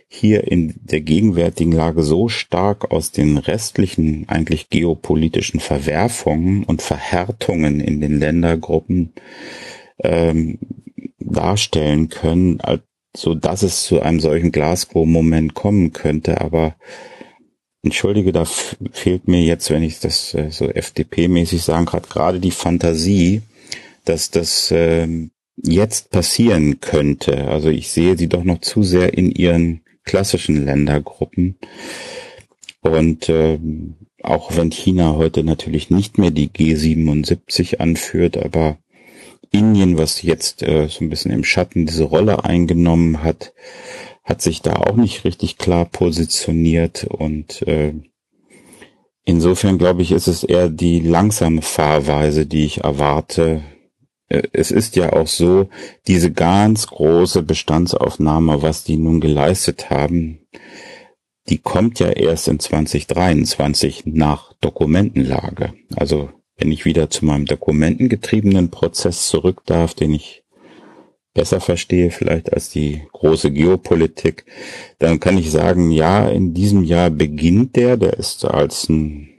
[0.07, 7.79] hier in der gegenwärtigen Lage so stark aus den restlichen eigentlich geopolitischen Verwerfungen und Verhärtungen
[7.79, 9.13] in den Ländergruppen
[10.03, 10.59] ähm,
[11.19, 12.61] darstellen können,
[13.15, 16.41] so dass es zu einem solchen Glasgow-Moment kommen könnte.
[16.41, 16.75] Aber
[17.83, 22.51] entschuldige, da fehlt mir jetzt, wenn ich das äh, so FDP-mäßig sagen kann, gerade die
[22.51, 23.41] Fantasie,
[24.05, 25.07] dass das äh,
[25.57, 27.47] jetzt passieren könnte.
[27.47, 31.57] Also ich sehe sie doch noch zu sehr in ihren klassischen Ländergruppen.
[32.81, 33.59] Und äh,
[34.23, 38.77] auch wenn China heute natürlich nicht mehr die G77 anführt, aber
[39.51, 43.53] Indien, was jetzt äh, so ein bisschen im Schatten diese Rolle eingenommen hat,
[44.23, 47.93] hat sich da auch nicht richtig klar positioniert und äh,
[49.23, 53.61] insofern glaube ich, ist es eher die langsame Fahrweise, die ich erwarte.
[54.27, 55.69] Äh, es ist ja auch so,
[56.07, 60.39] diese ganz große Bestandsaufnahme, was die nun geleistet haben,
[61.49, 65.73] die kommt ja erst in 2023 nach Dokumentenlage.
[65.95, 70.43] Also wenn ich wieder zu meinem dokumentengetriebenen Prozess zurück darf, den ich
[71.33, 74.45] besser verstehe vielleicht als die große Geopolitik,
[74.97, 79.29] dann kann ich sagen, ja, in diesem Jahr beginnt der, der ist als ein,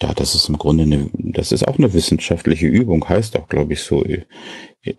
[0.00, 3.74] ja, das ist im Grunde eine, das ist auch eine wissenschaftliche Übung, heißt auch, glaube
[3.74, 4.02] ich, so,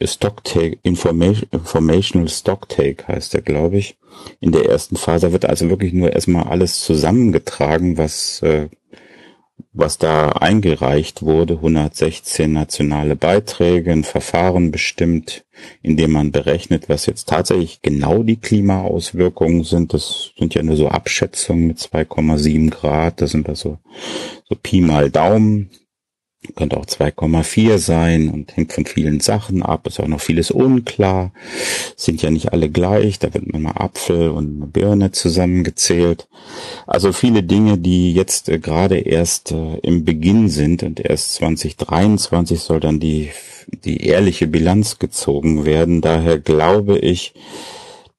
[0.03, 3.97] Stocktake, Information, Informational Stocktake heißt der, glaube ich.
[4.39, 8.69] In der ersten Phase wird also wirklich nur erstmal alles zusammengetragen, was äh,
[9.77, 15.45] was da eingereicht wurde, 116 nationale Beiträge, ein Verfahren bestimmt,
[15.81, 19.93] in dem man berechnet, was jetzt tatsächlich genau die Klimaauswirkungen sind.
[19.93, 23.77] Das sind ja nur so Abschätzungen mit 2,7 Grad, das sind also
[24.47, 25.69] so Pi mal Daumen
[26.55, 29.87] könnte auch 2,4 sein und hängt von vielen Sachen ab.
[29.87, 31.31] Ist auch noch vieles unklar.
[31.95, 33.19] Sind ja nicht alle gleich.
[33.19, 36.27] Da wird man mal Apfel und Birne zusammengezählt.
[36.85, 42.59] Also viele Dinge, die jetzt äh, gerade erst äh, im Beginn sind und erst 2023
[42.59, 43.29] soll dann die,
[43.85, 46.01] die ehrliche Bilanz gezogen werden.
[46.01, 47.33] Daher glaube ich,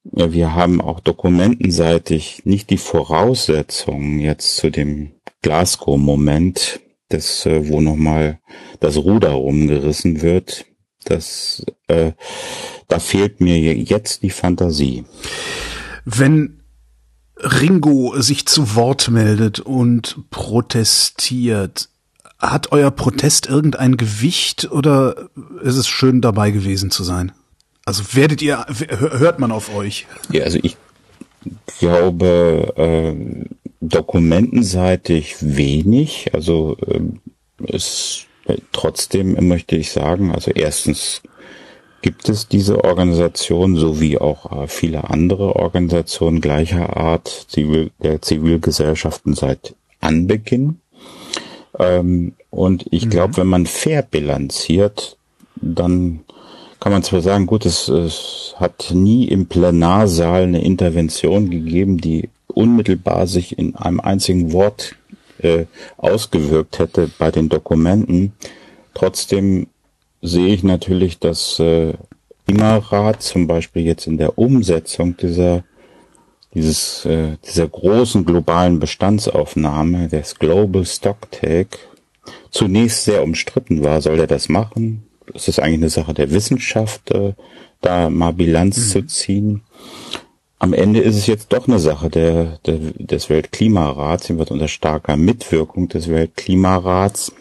[0.05, 5.13] wir haben auch dokumentenseitig nicht die Voraussetzungen jetzt zu dem
[5.43, 8.41] Glasgow-Moment das, äh, wo nochmal
[8.81, 10.67] das Ruder rumgerissen wird,
[11.05, 12.13] das, äh,
[12.89, 15.05] da fehlt mir jetzt die Fantasie.
[16.05, 16.61] Wenn
[17.37, 21.89] Ringo sich zu Wort meldet und protestiert,
[22.39, 25.29] hat euer Protest irgendein Gewicht oder
[25.63, 27.33] ist es schön dabei gewesen zu sein?
[27.85, 30.07] Also werdet ihr, hört man auf euch?
[30.31, 30.77] Ja, also ich
[31.79, 33.45] glaube, äh,
[33.81, 36.31] dokumentenseitig wenig.
[36.35, 37.01] Also äh,
[37.67, 38.27] es
[38.73, 41.23] trotzdem möchte ich sagen, also erstens
[42.03, 49.35] gibt es diese Organisation sowie auch äh, viele andere Organisationen gleicher Art Zivil der Zivilgesellschaften
[49.35, 50.81] seit Anbeginn.
[51.79, 53.11] Ähm, und ich mhm.
[53.11, 55.17] glaube, wenn man fair bilanziert,
[55.57, 56.21] dann
[56.81, 62.29] kann man zwar sagen, gut, es, es hat nie im Plenarsaal eine Intervention gegeben, die
[62.59, 64.97] unmittelbar sich in einem einzigen Wort
[65.39, 65.67] äh,
[65.97, 68.33] ausgewirkt hätte bei den Dokumenten.
[68.95, 69.69] Trotzdem
[70.23, 71.95] sehe ich natürlich, dass äh,
[72.49, 75.63] Klimarat zum Beispiel jetzt in der Umsetzung dieser
[76.53, 81.79] dieses äh, dieser großen globalen Bestandsaufnahme des Global Stocktake
[82.51, 84.01] zunächst sehr umstritten war.
[84.01, 85.05] Soll er das machen?
[85.33, 87.35] Es ist eigentlich eine Sache der Wissenschaft, äh,
[87.83, 88.91] da mal Bilanz mhm.
[88.91, 89.63] zu ziehen
[90.59, 94.69] am Ende ist es jetzt doch eine Sache der, der, des Weltklimarats, sie wird unter
[94.69, 97.33] starker Mitwirkung des Weltklimarats.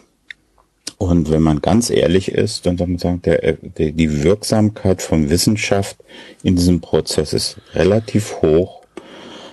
[0.98, 5.30] Und wenn man ganz ehrlich ist, dann soll man sagen, der, der, die Wirksamkeit von
[5.30, 5.96] Wissenschaft
[6.42, 8.82] in diesem Prozess ist relativ hoch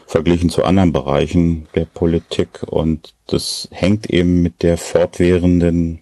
[0.07, 2.63] verglichen zu anderen Bereichen der Politik.
[2.65, 5.99] Und das hängt eben mit der fortwährenden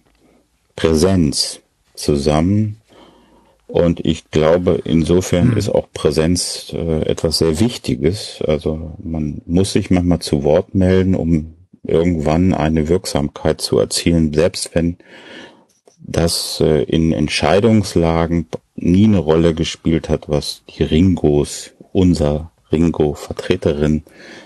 [0.76, 1.60] Präsenz
[1.94, 2.80] zusammen
[3.66, 5.56] und ich glaube, insofern mhm.
[5.56, 8.42] ist auch Präsenz äh, etwas sehr Wichtiges.
[8.46, 14.74] Also man muss sich manchmal zu Wort melden, um irgendwann eine Wirksamkeit zu erzielen, selbst
[14.74, 14.96] wenn
[15.98, 18.46] das äh, in Entscheidungslagen
[18.76, 24.02] nie eine Rolle gespielt hat, was die Ringos, unser Ringo-Vertreterin,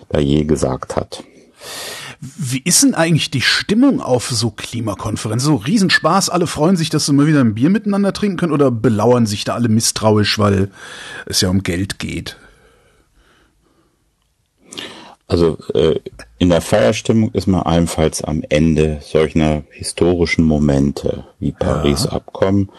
[0.09, 1.25] da je gesagt hat.
[2.21, 5.47] Wie ist denn eigentlich die Stimmung auf so Klimakonferenzen?
[5.47, 8.73] So Riesenspaß, alle freuen sich, dass sie mal wieder ein Bier miteinander trinken können oder
[8.73, 10.71] belauern sich da alle misstrauisch, weil
[11.27, 12.37] es ja um Geld geht?
[15.29, 16.01] Also äh,
[16.39, 22.71] in der Feierstimmung ist man allenfalls am Ende solcher historischen Momente wie Paris-Abkommen.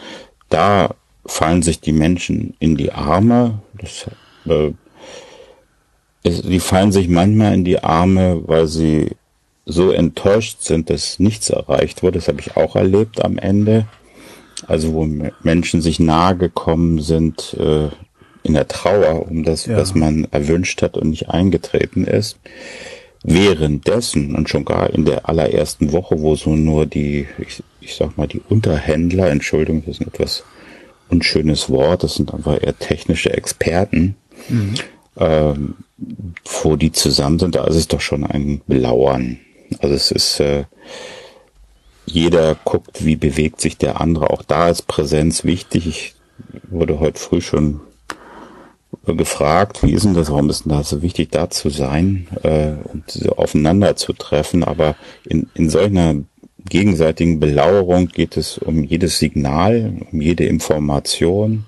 [0.49, 3.61] Da fallen sich die Menschen in die Arme.
[3.79, 4.07] Das,
[4.47, 4.73] äh,
[6.23, 9.11] es, die fallen sich manchmal in die Arme, weil sie
[9.69, 12.17] so enttäuscht sind, dass nichts erreicht wurde.
[12.17, 13.87] Das habe ich auch erlebt am Ende.
[14.67, 15.07] Also wo
[15.43, 17.89] Menschen sich nahe gekommen sind äh,
[18.43, 19.77] in der Trauer um das, ja.
[19.77, 22.39] was man erwünscht hat und nicht eingetreten ist.
[23.23, 28.17] Währenddessen und schon gar in der allerersten Woche, wo so nur die, ich, ich sag
[28.17, 30.43] mal, die Unterhändler, Entschuldigung, das ist ein etwas
[31.09, 34.15] unschönes Wort, das sind einfach eher technische Experten,
[34.47, 34.73] mhm.
[35.17, 35.75] ähm,
[36.63, 39.39] wo die zusammen sind, da ist es doch schon ein Belauern.
[39.79, 40.65] Also es ist, äh,
[42.05, 44.31] jeder guckt, wie bewegt sich der andere.
[44.31, 45.87] Auch da ist Präsenz wichtig.
[45.87, 46.15] Ich
[46.69, 47.81] wurde heute früh schon
[49.05, 52.73] gefragt, wie ist denn das, warum ist denn das so wichtig, da zu sein äh,
[52.91, 54.63] und so aufeinander zu treffen.
[54.63, 56.15] Aber in, in solcher
[56.67, 61.65] gegenseitigen Belauerung geht es um jedes Signal, um jede Information,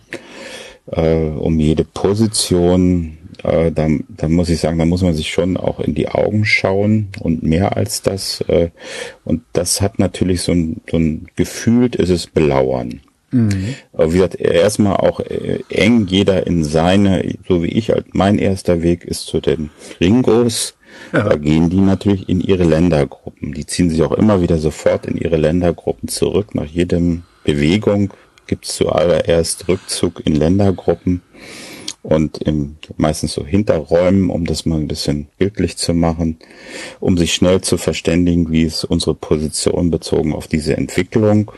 [0.88, 5.58] äh, um jede Position, äh, da, da muss ich sagen, da muss man sich schon
[5.58, 8.42] auch in die Augen schauen und mehr als das.
[8.48, 8.70] Äh,
[9.24, 13.02] und das hat natürlich so ein, so ein gefühlt ist es Belauern.
[13.32, 13.76] Mhm.
[13.98, 18.84] Wie gesagt, erstmal auch äh, eng jeder in seine, so wie ich, halt, mein erster
[18.84, 20.76] Weg ist zu den Ringos.
[21.14, 21.24] Ja.
[21.24, 23.54] Da gehen die natürlich in ihre Ländergruppen.
[23.54, 26.54] Die ziehen sich auch immer wieder sofort in ihre Ländergruppen zurück.
[26.54, 28.14] Nach jedem Bewegung
[28.48, 31.22] gibt's zuallererst Rückzug in Ländergruppen
[32.04, 36.38] und im, meistens so Hinterräumen, um das mal ein bisschen bildlich zu machen,
[37.00, 41.52] um sich schnell zu verständigen, wie ist unsere Position bezogen auf diese Entwicklung.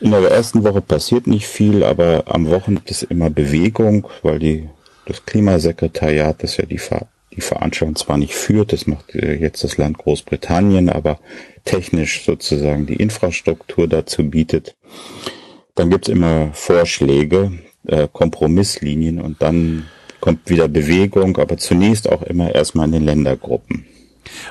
[0.00, 4.68] In der ersten Woche passiert nicht viel, aber am Wochenende ist immer Bewegung, weil die,
[5.06, 9.62] das Klimasekretariat, das ja die, Ver, die Veranstaltung zwar nicht führt, das macht äh, jetzt
[9.62, 11.20] das Land Großbritannien, aber
[11.64, 14.74] technisch sozusagen die Infrastruktur dazu bietet.
[15.76, 17.52] Dann gibt's immer Vorschläge,
[17.86, 19.84] äh, Kompromisslinien und dann
[20.20, 23.84] kommt wieder Bewegung, aber zunächst auch immer erstmal in den Ländergruppen.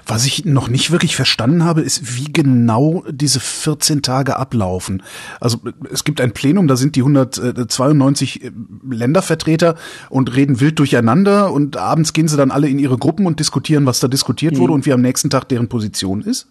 [0.05, 5.03] Was ich noch nicht wirklich verstanden habe, ist, wie genau diese 14 Tage ablaufen.
[5.39, 5.57] Also
[5.91, 8.51] es gibt ein Plenum, da sind die 192 äh,
[8.89, 9.75] Ländervertreter
[10.09, 13.85] und reden wild durcheinander und abends gehen sie dann alle in ihre Gruppen und diskutieren,
[13.85, 14.59] was da diskutiert mhm.
[14.59, 16.47] wurde und wie am nächsten Tag deren Position ist.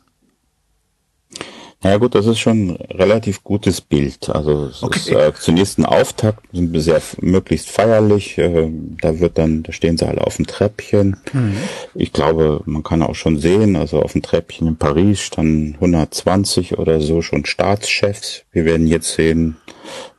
[1.85, 4.29] Ja gut, das ist schon ein relativ gutes Bild.
[4.31, 4.99] Also es okay.
[4.99, 8.39] ist äh, zunächst ein Auftakt, sind sehr möglichst feierlich.
[8.39, 11.17] Äh, da wird dann, da stehen sie alle auf dem Treppchen.
[11.33, 11.57] Mhm.
[11.95, 16.79] Ich glaube, man kann auch schon sehen, also auf dem Treppchen in Paris standen 120
[16.79, 18.45] oder so schon Staatschefs.
[18.53, 19.57] Wir werden jetzt sehen,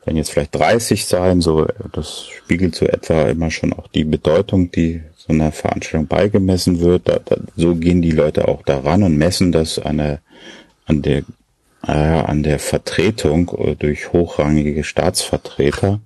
[0.04, 1.40] werden jetzt vielleicht 30 sein.
[1.40, 6.82] So, das spiegelt so etwa immer schon auch die Bedeutung, die so einer Veranstaltung beigemessen
[6.82, 7.08] wird.
[7.08, 10.20] Da, da, so gehen die Leute auch daran und messen das eine
[10.86, 11.24] an der
[11.92, 16.00] an der Vertretung äh, durch hochrangige Staatsvertreter.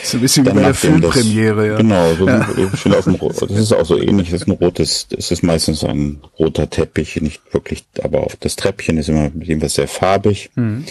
[0.00, 1.76] Das ist ein bisschen Dann wie bei der Filmpremiere, ja.
[1.76, 2.40] Genau, so ja.
[2.40, 5.84] Ein, auf dem, das ist auch so ähnlich, das ist ein rotes, es ist meistens
[5.84, 10.50] ein roter Teppich, nicht wirklich, aber auf das Treppchen ist immer mit irgendwas sehr farbig.
[10.54, 10.84] Mhm.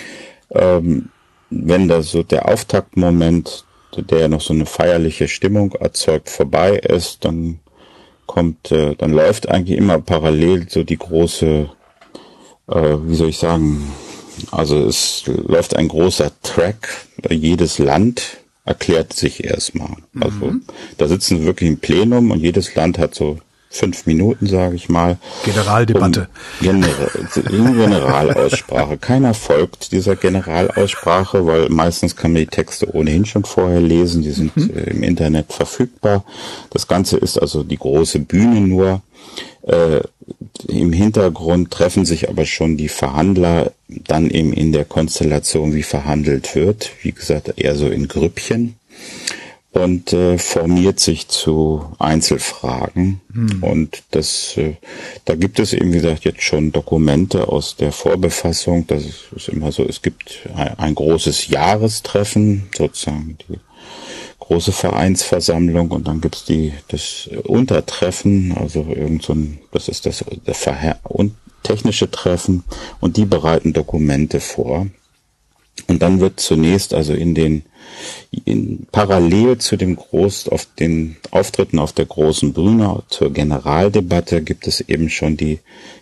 [0.52, 1.10] Ähm,
[1.50, 7.26] wenn da so der Auftaktmoment, der ja noch so eine feierliche Stimmung erzeugt, vorbei ist,
[7.26, 7.60] dann
[8.26, 11.70] kommt, äh, dann läuft eigentlich immer parallel so die große,
[12.68, 13.88] äh, wie soll ich sagen,
[14.52, 16.90] also es läuft ein großer Track.
[17.30, 19.98] Jedes Land erklärt sich erstmal.
[20.20, 20.64] Also mhm.
[20.98, 23.40] da sitzen wirklich im Plenum und jedes Land hat so
[23.74, 25.18] fünf Minuten, sage ich mal.
[25.44, 26.28] Generaldebatte.
[26.62, 28.98] Um General, Generalaussprache.
[28.98, 34.22] Keiner folgt dieser Generalaussprache, weil meistens kann man die Texte ohnehin schon vorher lesen.
[34.22, 34.70] Die sind mhm.
[34.78, 36.24] Äh, im Internet verfügbar.
[36.70, 39.02] Das Ganze ist also die große Bühne nur.
[39.64, 40.02] Äh,
[40.68, 43.72] Im Hintergrund treffen sich aber schon die Verhandler
[44.04, 46.92] dann eben in der Konstellation, wie verhandelt wird.
[47.02, 48.76] Wie gesagt, eher so in Grüppchen
[49.74, 53.22] und äh, formiert sich zu Einzelfragen.
[53.34, 53.64] Hm.
[53.64, 54.76] Und das, äh,
[55.26, 58.86] da gibt es eben, wie gesagt, jetzt schon Dokumente aus der Vorbefassung.
[58.88, 63.60] Das ist, ist immer so, es gibt ein, ein, großes Jahrestreffen, sozusagen die
[64.40, 70.24] große Vereinsversammlung und dann gibt's die das Untertreffen, also irgend so ein, das ist das,
[70.46, 71.34] der Verher und
[71.64, 72.64] technische Treffen
[73.00, 74.88] und die bereiten Dokumente vor.
[75.88, 77.64] Und dann wird zunächst also in den
[78.46, 84.68] in, parallel zu dem Groß auf den Auftritten auf der großen Bühne zur Generaldebatte gibt
[84.68, 85.60] es eben schon die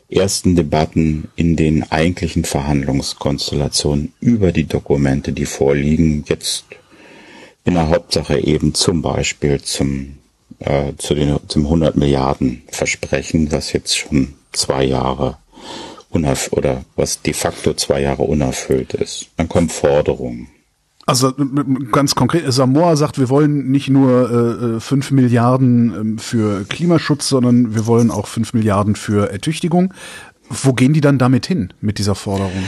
[0.09, 6.25] ersten Debatten in den eigentlichen Verhandlungskonstellationen über die Dokumente, die vorliegen.
[6.27, 6.65] Jetzt
[7.63, 10.17] in der Hauptsache eben zum Beispiel zum
[10.59, 15.37] äh, zu den zum 100 Milliarden Versprechen, was jetzt schon zwei Jahre
[16.11, 19.27] unerf oder was de facto zwei Jahre unerfüllt ist.
[19.37, 20.47] Dann kommen Forderungen.
[21.07, 21.33] Also
[21.91, 27.73] ganz konkret, Samoa sagt, wir wollen nicht nur äh, 5 Milliarden äh, für Klimaschutz, sondern
[27.73, 29.93] wir wollen auch 5 Milliarden für Ertüchtigung.
[30.47, 32.63] Wo gehen die dann damit hin, mit dieser Forderung?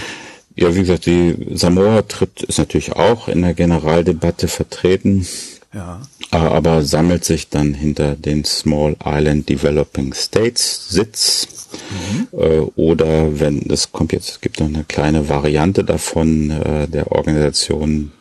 [0.55, 5.27] Ja, wie gesagt, die Samoa tritt ist natürlich auch in der Generaldebatte vertreten.
[5.74, 6.01] Ja.
[6.32, 11.47] Aber sammelt sich dann hinter den Small Island Developing States Sitz.
[11.89, 12.28] Mhm.
[12.39, 17.11] Äh, oder wenn, es kommt jetzt, es gibt noch eine kleine Variante davon, äh, der
[17.11, 18.11] Organisation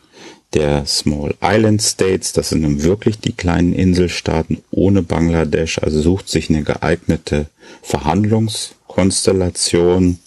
[0.53, 6.29] der Small Island States, das sind nun wirklich die kleinen Inselstaaten ohne Bangladesch, also sucht
[6.29, 7.47] sich eine geeignete
[7.81, 10.19] Verhandlungskonstellation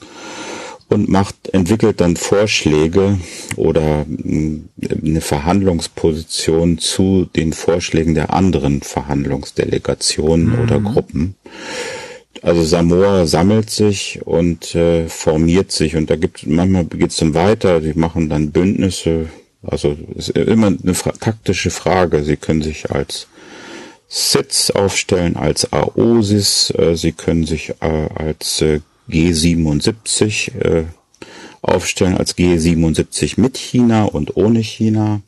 [0.89, 3.19] und macht, entwickelt dann Vorschläge
[3.57, 4.69] oder hm,
[5.05, 10.61] eine Verhandlungsposition zu den Vorschlägen der anderen Verhandlungsdelegationen mhm.
[10.61, 11.35] oder Gruppen.
[12.43, 17.35] Also Samoa sammelt sich und äh, formiert sich und da gibt manchmal geht es dann
[17.35, 19.29] weiter, die machen dann Bündnisse.
[19.63, 22.23] Also ist immer eine fra taktische Frage.
[22.23, 23.27] Sie können sich als
[24.09, 28.81] Sitz aufstellen, als AOSIS, äh, sie können sich äh, als äh,
[29.11, 30.85] G77 äh,
[31.63, 35.21] aufstellen als G77 mit China und ohne China.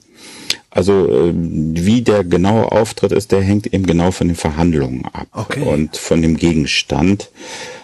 [0.70, 5.28] Also äh, wie der genaue Auftritt ist, der hängt eben genau von den Verhandlungen ab
[5.32, 5.62] okay.
[5.62, 7.30] und von dem Gegenstand.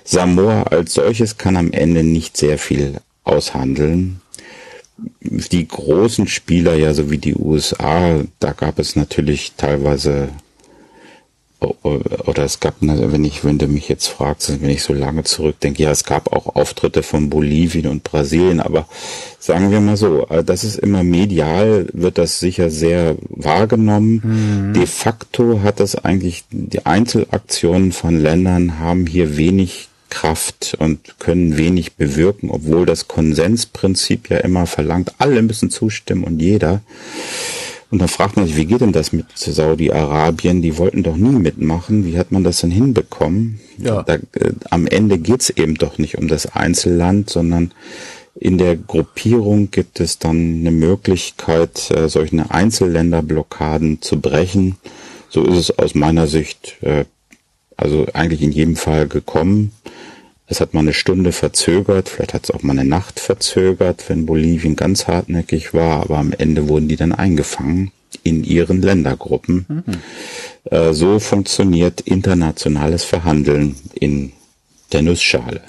[0.05, 4.21] Samoa als solches kann am Ende nicht sehr viel aushandeln.
[5.21, 10.29] Die großen Spieler, ja so wie die USA, da gab es natürlich teilweise
[11.61, 15.83] oder es gab, wenn ich, wenn du mich jetzt fragst, wenn ich so lange zurückdenke,
[15.83, 18.87] ja, es gab auch Auftritte von Bolivien und Brasilien, aber
[19.39, 24.21] sagen wir mal so, äh, das ist immer medial, wird das sicher sehr wahrgenommen.
[24.23, 24.75] Mhm.
[24.75, 31.57] De facto hat das eigentlich, die Einzelaktionen von Ländern haben hier wenig Kraft und können
[31.57, 36.83] wenig bewirken, obwohl das Konsensprinzip ja immer verlangt, alle müssen zustimmen und jeder.
[37.95, 40.63] Und dann fragt man sich, wie geht denn das mit Saudi-Arabien?
[40.63, 42.05] Die wollten doch nie mitmachen.
[42.05, 43.61] Wie hat man das denn hinbekommen?
[43.79, 44.03] Ja.
[44.03, 47.71] Da, äh, am Ende geht's eben doch nicht um das Einzelland, sondern
[48.35, 54.75] in der Gruppierung gibt es dann eine Möglichkeit, äh, solche Einzelländerblockaden zu brechen.
[55.29, 57.05] So ist es aus meiner Sicht äh,
[57.77, 59.71] also eigentlich in jedem Fall gekommen.
[60.47, 64.27] Es hat mal eine Stunde verzögert, vielleicht hat es auch mal eine Nacht verzögert, wenn
[64.27, 67.93] Bolivien ganz hartnäckig war, aber am Ende wurden die dann eingefangen
[68.23, 69.67] in ihren Ländergruppen.
[69.69, 69.83] Mhm.
[70.71, 74.33] Äh, so funktioniert internationales Verhandeln in
[74.93, 75.63] der Nussschale.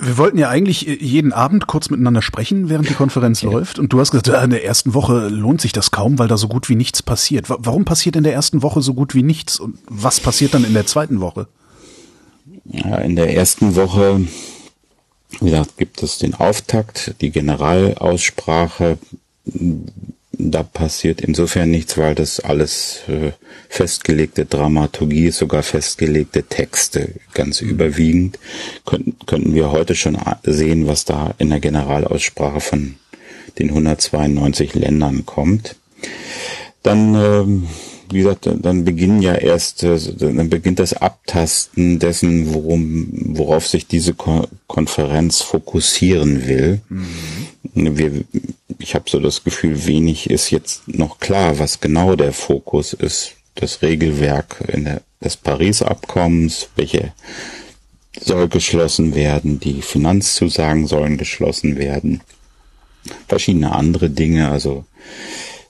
[0.00, 3.50] Wir wollten ja eigentlich jeden Abend kurz miteinander sprechen, während die Konferenz ja.
[3.50, 3.80] läuft.
[3.80, 6.46] Und du hast gesagt, in der ersten Woche lohnt sich das kaum, weil da so
[6.46, 7.46] gut wie nichts passiert.
[7.48, 9.58] Warum passiert in der ersten Woche so gut wie nichts?
[9.58, 11.48] Und was passiert dann in der zweiten Woche?
[12.70, 14.20] Ja, in der ersten Woche,
[15.40, 18.98] wie gesagt, gibt es den Auftakt, die Generalaussprache.
[20.32, 23.32] Da passiert insofern nichts, weil das alles äh,
[23.68, 27.70] festgelegte Dramaturgie ist, sogar festgelegte Texte, ganz mhm.
[27.70, 28.38] überwiegend.
[28.84, 32.96] Könnten, könnten wir heute schon sehen, was da in der Generalaussprache von
[33.58, 35.76] den 192 Ländern kommt.
[36.82, 37.68] Dann ähm,
[38.10, 43.86] wie gesagt, dann beginnen ja erst, äh, dann beginnt das Abtasten dessen, worum, worauf sich
[43.86, 44.14] diese
[44.66, 46.80] Konferenz fokussieren will.
[46.88, 47.98] Mhm.
[47.98, 48.24] Wir,
[48.78, 53.32] ich habe so das Gefühl, wenig ist jetzt noch klar, was genau der Fokus ist.
[53.54, 57.12] Das Regelwerk in der, des Paris-Abkommens, welche
[58.20, 62.20] soll geschlossen werden, die Finanzzusagen sollen geschlossen werden,
[63.26, 64.84] verschiedene andere Dinge, also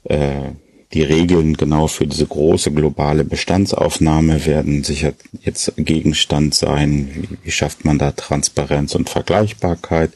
[0.05, 0.51] äh,
[0.95, 5.13] die Regeln genau für diese große globale Bestandsaufnahme werden sicher
[5.43, 7.11] jetzt Gegenstand sein.
[7.13, 10.13] Wie, wie schafft man da Transparenz und Vergleichbarkeit?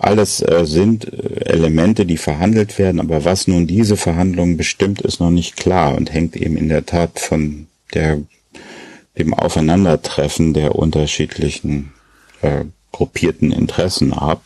[0.00, 5.20] Alles äh, sind äh, Elemente, die verhandelt werden, aber was nun diese Verhandlungen bestimmt, ist
[5.20, 8.18] noch nicht klar und hängt eben in der Tat von der,
[9.16, 11.92] dem Aufeinandertreffen der unterschiedlichen
[12.42, 14.42] äh, gruppierten Interessen ab.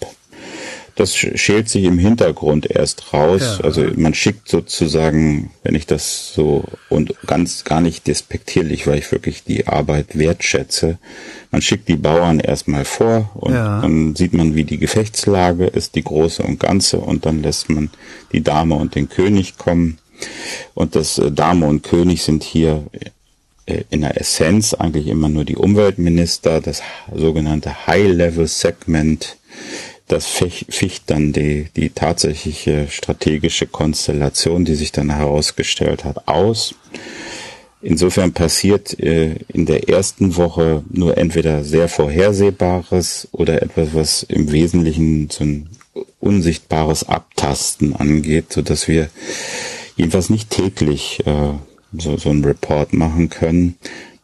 [0.97, 3.59] Das schält sich im Hintergrund erst raus.
[3.59, 3.65] Ja.
[3.65, 9.11] Also man schickt sozusagen, wenn ich das so und ganz gar nicht despektierlich, weil ich
[9.11, 10.99] wirklich die Arbeit wertschätze,
[11.51, 13.81] man schickt die Bauern erstmal vor und ja.
[13.81, 17.91] dann sieht man, wie die Gefechtslage ist, die große und ganze, und dann lässt man
[18.33, 19.99] die Dame und den König kommen.
[20.75, 22.85] Und das äh, Dame und König sind hier
[23.67, 26.83] äh, in der Essenz eigentlich immer nur die Umweltminister, das
[27.13, 29.37] sogenannte High-Level-Segment
[30.09, 36.75] das ficht dann die, die tatsächliche strategische Konstellation, die sich dann herausgestellt hat, aus.
[37.81, 44.51] Insofern passiert äh, in der ersten Woche nur entweder sehr Vorhersehbares oder etwas, was im
[44.53, 45.69] Wesentlichen so ein
[46.21, 49.11] unsichtbares Abtasten angeht, so dass wir
[49.97, 51.53] jedenfalls nicht täglich äh,
[51.97, 53.77] so, so einen Report machen können.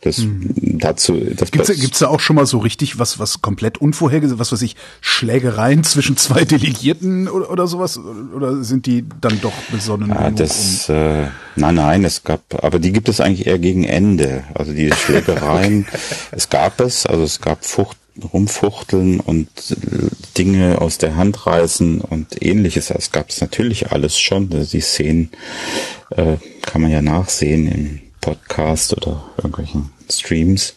[0.03, 0.79] Das hm.
[0.79, 1.21] dazu.
[1.37, 4.63] Das gibt's, gibt's da auch schon mal so richtig was, was komplett unvorhergesehen, was weiß
[4.63, 7.99] ich, Schlägereien zwischen zwei Delegierten oder, oder sowas?
[7.99, 10.09] Oder sind die dann doch besonnen?
[10.09, 13.85] Ja, das, um äh, nein, nein, es gab, aber die gibt es eigentlich eher gegen
[13.85, 14.45] Ende.
[14.55, 15.99] Also diese Schlägereien, okay.
[16.31, 17.99] es gab es, also es gab Fucht,
[18.33, 19.49] rumfuchteln und
[20.39, 22.89] Dinge aus der Hand reißen und ähnliches.
[22.89, 24.49] Das gab es natürlich alles schon.
[24.49, 25.31] Die Szenen
[26.11, 30.75] äh, kann man ja nachsehen Podcast oder irgendwelchen Streams.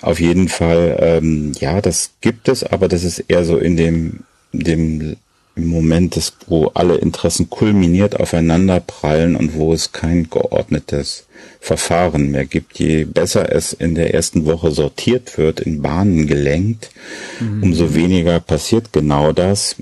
[0.00, 4.20] Auf jeden Fall, ähm, ja, das gibt es, aber das ist eher so in dem,
[4.52, 5.16] dem
[5.56, 11.26] Moment, des, wo alle Interessen kulminiert aufeinander prallen und wo es kein geordnetes
[11.60, 12.78] Verfahren mehr gibt.
[12.78, 16.90] Je besser es in der ersten Woche sortiert wird, in Bahnen gelenkt,
[17.38, 17.62] mhm.
[17.62, 19.76] umso weniger passiert genau das.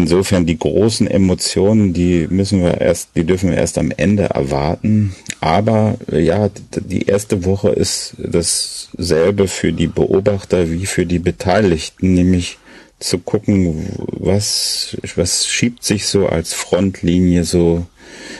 [0.00, 5.14] Insofern die großen Emotionen, die müssen wir erst, die dürfen wir erst am Ende erwarten.
[5.40, 12.56] Aber ja, die erste Woche ist dasselbe für die Beobachter wie für die Beteiligten, nämlich
[12.98, 17.84] zu gucken, was, was schiebt sich so als Frontlinie so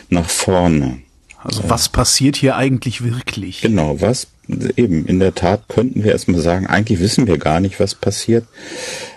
[0.08, 1.00] nach vorne.
[1.42, 3.60] Also was passiert hier eigentlich wirklich?
[3.60, 4.28] Genau, was
[4.76, 8.46] eben in der Tat könnten wir erstmal sagen, eigentlich wissen wir gar nicht, was passiert.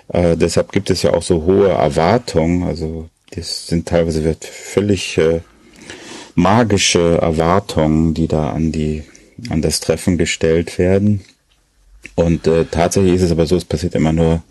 [0.10, 2.64] Äh, deshalb gibt es ja auch so hohe Erwartungen.
[2.64, 5.41] Also das sind teilweise völlig äh,
[6.36, 9.04] magische Erwartungen, die da an die
[9.49, 11.22] an das Treffen gestellt werden.
[12.16, 14.43] Und äh, tatsächlich ist es aber so, es passiert immer nur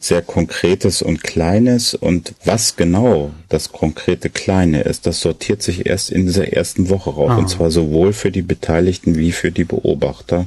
[0.00, 1.94] sehr Konkretes und Kleines.
[1.94, 7.10] Und was genau das konkrete Kleine ist, das sortiert sich erst in dieser ersten Woche
[7.10, 7.30] raus.
[7.30, 7.36] Ah.
[7.36, 10.46] Und zwar sowohl für die Beteiligten wie für die Beobachter.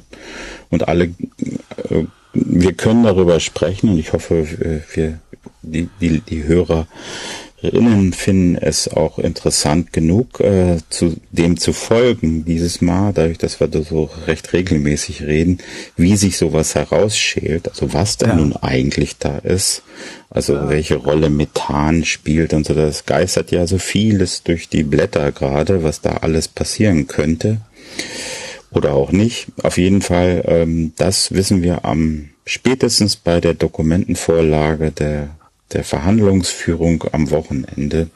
[0.69, 2.03] Und alle äh,
[2.33, 5.19] wir können darüber sprechen und ich hoffe, wir,
[5.61, 12.81] die, die, die Hörerinnen finden es auch interessant genug, äh, zu dem zu folgen dieses
[12.81, 15.59] Mal, dadurch, dass wir da so recht regelmäßig reden,
[15.95, 18.35] wie sich sowas herausschält, also was denn ja.
[18.35, 19.83] nun eigentlich da ist,
[20.29, 20.69] also ja.
[20.69, 25.83] welche Rolle Methan spielt und so, das geistert ja so vieles durch die Blätter gerade,
[25.83, 27.61] was da alles passieren könnte
[28.71, 29.47] oder auch nicht.
[29.63, 35.29] Auf jeden Fall, ähm, das wissen wir am spätestens bei der Dokumentenvorlage der
[35.73, 38.09] der Verhandlungsführung am Wochenende.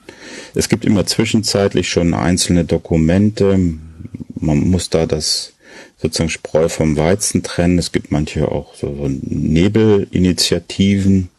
[0.56, 3.60] Es gibt immer zwischenzeitlich schon einzelne Dokumente.
[4.40, 5.52] Man muss da das
[5.98, 7.78] sozusagen Spreu vom Weizen trennen.
[7.78, 11.30] Es gibt manche auch so, so Nebelinitiativen.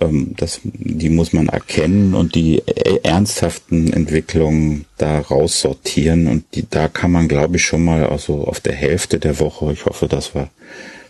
[0.00, 6.26] Ähm, das, die muss man erkennen und die e-, ernsthaften Entwicklungen da raussortieren.
[6.26, 9.72] Und die, da kann man, glaube ich, schon mal also auf der Hälfte der Woche,
[9.72, 10.50] ich hoffe, dass wir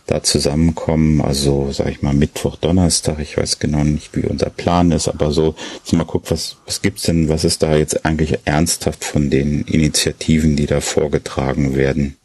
[0.07, 4.91] da zusammenkommen, also sag ich mal Mittwoch, Donnerstag, ich weiß genau nicht, wie unser Plan
[4.93, 8.39] ist, aber so, dass mal guckt, was, was gibt's denn, was ist da jetzt eigentlich
[8.45, 12.15] ernsthaft von den Initiativen, die da vorgetragen werden?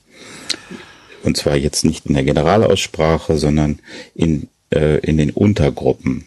[1.25, 3.81] Und zwar jetzt nicht in der Generalaussprache, sondern
[4.15, 6.25] in, äh, in den Untergruppen.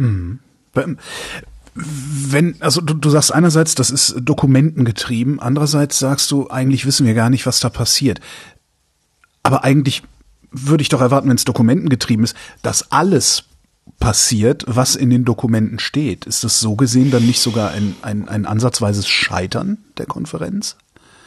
[0.00, 0.38] Hm.
[1.74, 7.14] Wenn, also du, du sagst einerseits, das ist dokumentengetrieben, andererseits sagst du, eigentlich wissen wir
[7.14, 8.20] gar nicht, was da passiert.
[9.42, 10.02] Aber eigentlich
[10.50, 13.44] würde ich doch erwarten, wenn es dokumentengetrieben ist, dass alles
[14.00, 16.24] passiert, was in den Dokumenten steht.
[16.24, 20.76] Ist das so gesehen dann nicht sogar ein, ein, ein ansatzweises Scheitern der Konferenz?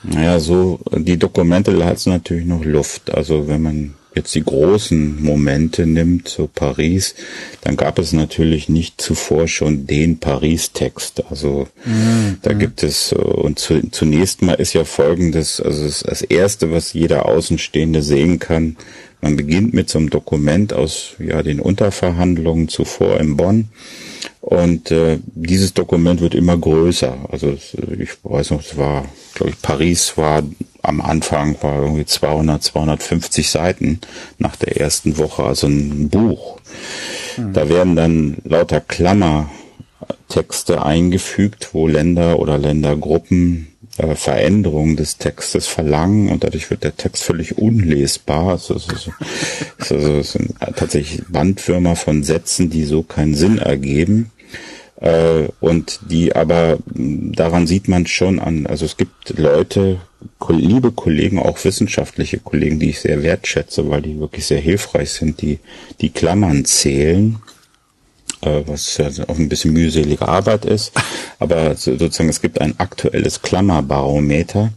[0.04, 3.14] Naja, so, die Dokumente lassen natürlich noch Luft.
[3.14, 7.16] Also wenn man jetzt die großen Momente nimmt, so Paris,
[7.62, 11.24] dann gab es natürlich nicht zuvor schon den Paris-Text.
[11.30, 12.38] Also mhm.
[12.42, 17.26] da gibt es, und zu, zunächst mal ist ja folgendes, also das erste, was jeder
[17.26, 18.78] Außenstehende sehen kann,
[19.22, 23.70] man beginnt mit so einem Dokument aus ja den Unterverhandlungen zuvor in Bonn
[24.44, 27.16] und äh, dieses Dokument wird immer größer.
[27.32, 27.58] Also
[27.98, 30.44] ich weiß noch, es war, glaube ich, Paris war
[30.82, 34.02] am Anfang war irgendwie 200, 250 Seiten
[34.40, 36.60] nach der ersten Woche, also ein Buch.
[37.38, 37.54] Mhm.
[37.54, 46.30] Da werden dann lauter Klammertexte eingefügt, wo Länder oder Ländergruppen äh, Veränderung des Textes verlangen
[46.30, 48.56] und dadurch wird der Text völlig unlesbar.
[48.56, 48.92] Es, ist,
[49.78, 54.32] es, ist, es sind tatsächlich Bandwürmer von Sätzen, die so keinen Sinn ergeben
[55.04, 60.00] äh, und die aber daran sieht man schon an, also es gibt Leute,
[60.50, 65.42] liebe Kollegen, auch wissenschaftliche Kollegen, die ich sehr wertschätze, weil die wirklich sehr hilfreich sind,
[65.42, 65.60] die
[66.02, 67.53] die Klammern zählen äh,
[68.66, 70.92] was ja auch ein bisschen mühselige Arbeit ist.
[71.40, 74.72] Aber sozusagen, es gibt ein aktuelles Klammerbarometer.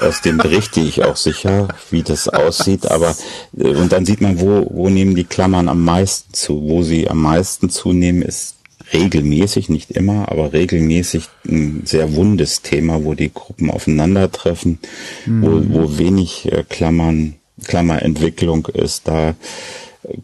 [0.00, 2.90] Aus dem berichte ich auch sicher, wie das aussieht.
[2.90, 3.14] Aber
[3.56, 6.62] äh, und dann sieht man, wo, wo nehmen die Klammern am meisten zu.
[6.62, 8.56] Wo sie am meisten zunehmen, ist
[8.92, 14.78] regelmäßig, nicht immer, aber regelmäßig ein sehr wundes Thema, wo die Gruppen aufeinandertreffen,
[15.26, 15.42] mhm.
[15.42, 17.34] wo, wo wenig äh, Klammern,
[17.64, 19.08] Klammerentwicklung ist.
[19.08, 19.34] Da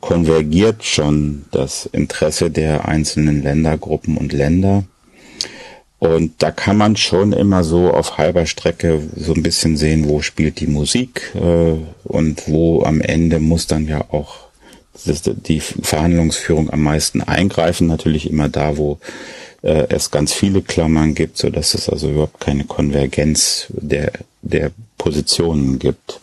[0.00, 4.84] konvergiert schon das Interesse der einzelnen Ländergruppen und Länder.
[5.98, 10.20] Und da kann man schon immer so auf halber Strecke so ein bisschen sehen, wo
[10.20, 11.74] spielt die Musik äh,
[12.04, 14.48] und wo am Ende muss dann ja auch
[15.04, 17.86] die Verhandlungsführung am meisten eingreifen.
[17.86, 18.98] Natürlich immer da, wo
[19.62, 24.12] äh, es ganz viele Klammern gibt, so dass es also überhaupt keine Konvergenz der,
[24.42, 26.20] der Positionen gibt.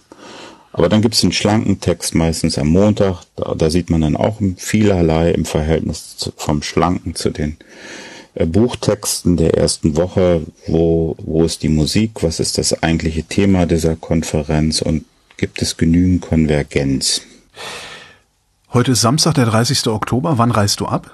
[0.71, 3.23] Aber dann gibt es einen schlanken Text meistens am Montag.
[3.35, 7.57] Da, da sieht man dann auch vielerlei im Verhältnis zu, vom schlanken zu den
[8.35, 10.41] äh, Buchtexten der ersten Woche.
[10.67, 12.21] Wo, wo ist die Musik?
[12.21, 14.81] Was ist das eigentliche Thema dieser Konferenz?
[14.81, 15.05] Und
[15.37, 17.21] gibt es genügend Konvergenz?
[18.71, 19.87] Heute ist Samstag, der 30.
[19.87, 20.37] Oktober.
[20.37, 21.11] Wann reist du ab?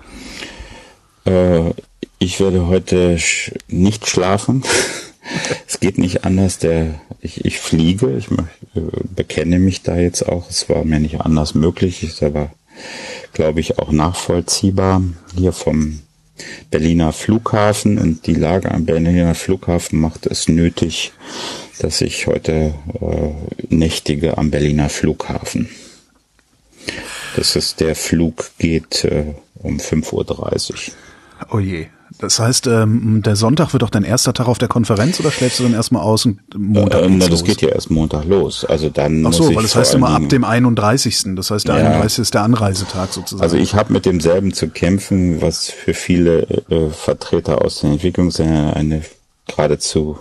[1.25, 1.71] Äh,
[2.19, 4.63] ich werde heute sch nicht schlafen.
[5.67, 6.59] es geht nicht anders.
[6.59, 8.81] Der, ich, ich fliege, ich äh,
[9.15, 10.49] bekenne mich da jetzt auch.
[10.49, 12.03] Es war mir nicht anders möglich.
[12.03, 12.51] Es war,
[13.33, 15.01] glaube ich, auch nachvollziehbar
[15.37, 16.01] hier vom
[16.69, 21.13] Berliner Flughafen und die Lage am Berliner Flughafen macht es nötig,
[21.79, 25.69] dass ich heute äh, nächtige am Berliner Flughafen.
[27.35, 30.77] Das ist der Flug geht äh, um 5.30 Uhr.
[31.51, 31.87] Oh je.
[32.25, 35.59] Das heißt, ähm, der Sonntag wird doch dein erster Tag auf der Konferenz oder schläfst
[35.59, 37.43] du dann erstmal aus und Montag äh, na, Das los?
[37.43, 38.65] geht ja erst Montag los.
[38.65, 41.35] Also dann Ach so, weil das heißt immer ab dem 31.
[41.35, 42.19] Das heißt, der ja, 31.
[42.19, 43.43] ist der Anreisetag sozusagen.
[43.43, 48.73] Also ich habe mit demselben zu kämpfen, was für viele äh, Vertreter aus den Entwicklungsländern
[48.73, 49.01] eine
[49.47, 50.17] geradezu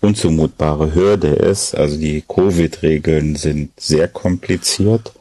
[0.00, 1.74] unzumutbare Hürde ist.
[1.74, 5.12] Also die Covid-Regeln sind sehr kompliziert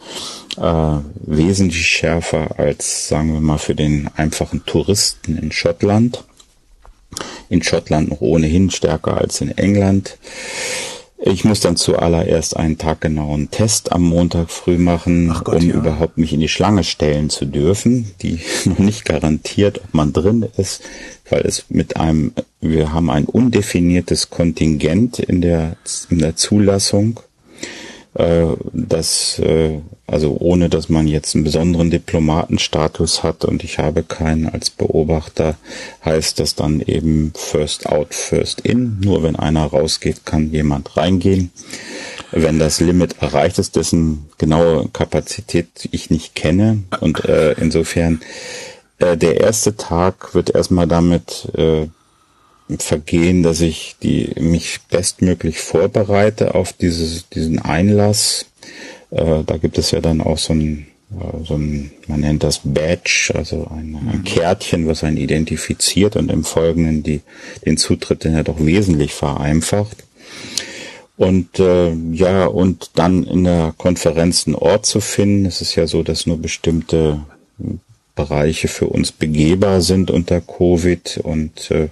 [0.58, 6.24] äh, wesentlich schärfer als, sagen wir mal, für den einfachen Touristen in Schottland.
[7.50, 10.18] In Schottland noch ohnehin stärker als in England.
[11.20, 15.76] Ich muss dann zuallererst einen taggenauen Test am Montag früh machen, Gott, um ja.
[15.76, 20.46] überhaupt mich in die Schlange stellen zu dürfen, die noch nicht garantiert, ob man drin
[20.58, 20.84] ist,
[21.30, 25.76] weil es mit einem, wir haben ein undefiniertes Kontingent in der,
[26.10, 27.20] in der Zulassung
[28.74, 34.50] dass, äh, also ohne dass man jetzt einen besonderen Diplomatenstatus hat und ich habe keinen
[34.50, 35.56] als Beobachter,
[36.04, 39.00] heißt das dann eben First Out, First In.
[39.02, 41.52] Nur wenn einer rausgeht, kann jemand reingehen.
[42.32, 48.22] Wenn das Limit erreicht ist, dessen genaue Kapazität ich nicht kenne und äh, insofern
[49.00, 51.88] äh, der erste Tag wird erstmal damit äh,
[52.80, 58.46] Vergehen, dass ich die, mich bestmöglich vorbereite auf dieses, diesen Einlass.
[59.10, 62.62] Äh, da gibt es ja dann auch so ein, äh, so ein, man nennt das
[62.64, 64.24] Badge, also ein, ein mhm.
[64.26, 67.22] Kärtchen, was einen identifiziert und im Folgenden die,
[67.66, 70.04] den Zutritt dann ja doch wesentlich vereinfacht.
[71.16, 75.46] Und äh, ja, und dann in der Konferenz einen Ort zu finden.
[75.46, 77.22] Es ist ja so, dass nur bestimmte
[78.16, 81.90] Bereiche für uns begehbar sind unter Covid und äh,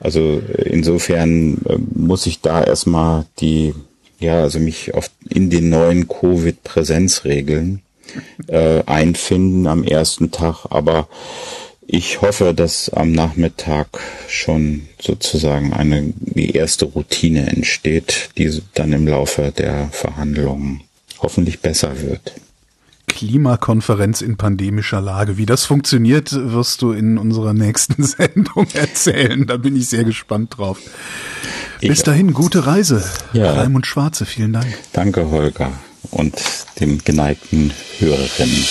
[0.00, 3.74] also insofern äh, muss ich da erstmal die,
[4.20, 7.82] ja, also mich auf, in den neuen Covid-Präsenzregeln
[8.46, 10.66] äh, einfinden am ersten Tag.
[10.70, 11.08] Aber
[11.86, 19.08] ich hoffe, dass am Nachmittag schon sozusagen eine, die erste Routine entsteht, die dann im
[19.08, 20.82] Laufe der Verhandlungen
[21.20, 22.34] hoffentlich besser wird.
[23.08, 25.36] Klimakonferenz in pandemischer Lage.
[25.36, 29.46] Wie das funktioniert, wirst du in unserer nächsten Sendung erzählen.
[29.46, 30.78] Da bin ich sehr gespannt drauf.
[31.80, 33.02] Ich Bis dahin, gute Reise.
[33.32, 33.52] Ja.
[33.52, 34.66] Raimund Schwarze, vielen Dank.
[34.92, 35.72] Danke, Holger
[36.10, 36.34] und
[36.80, 38.64] dem geneigten Hörerinnen.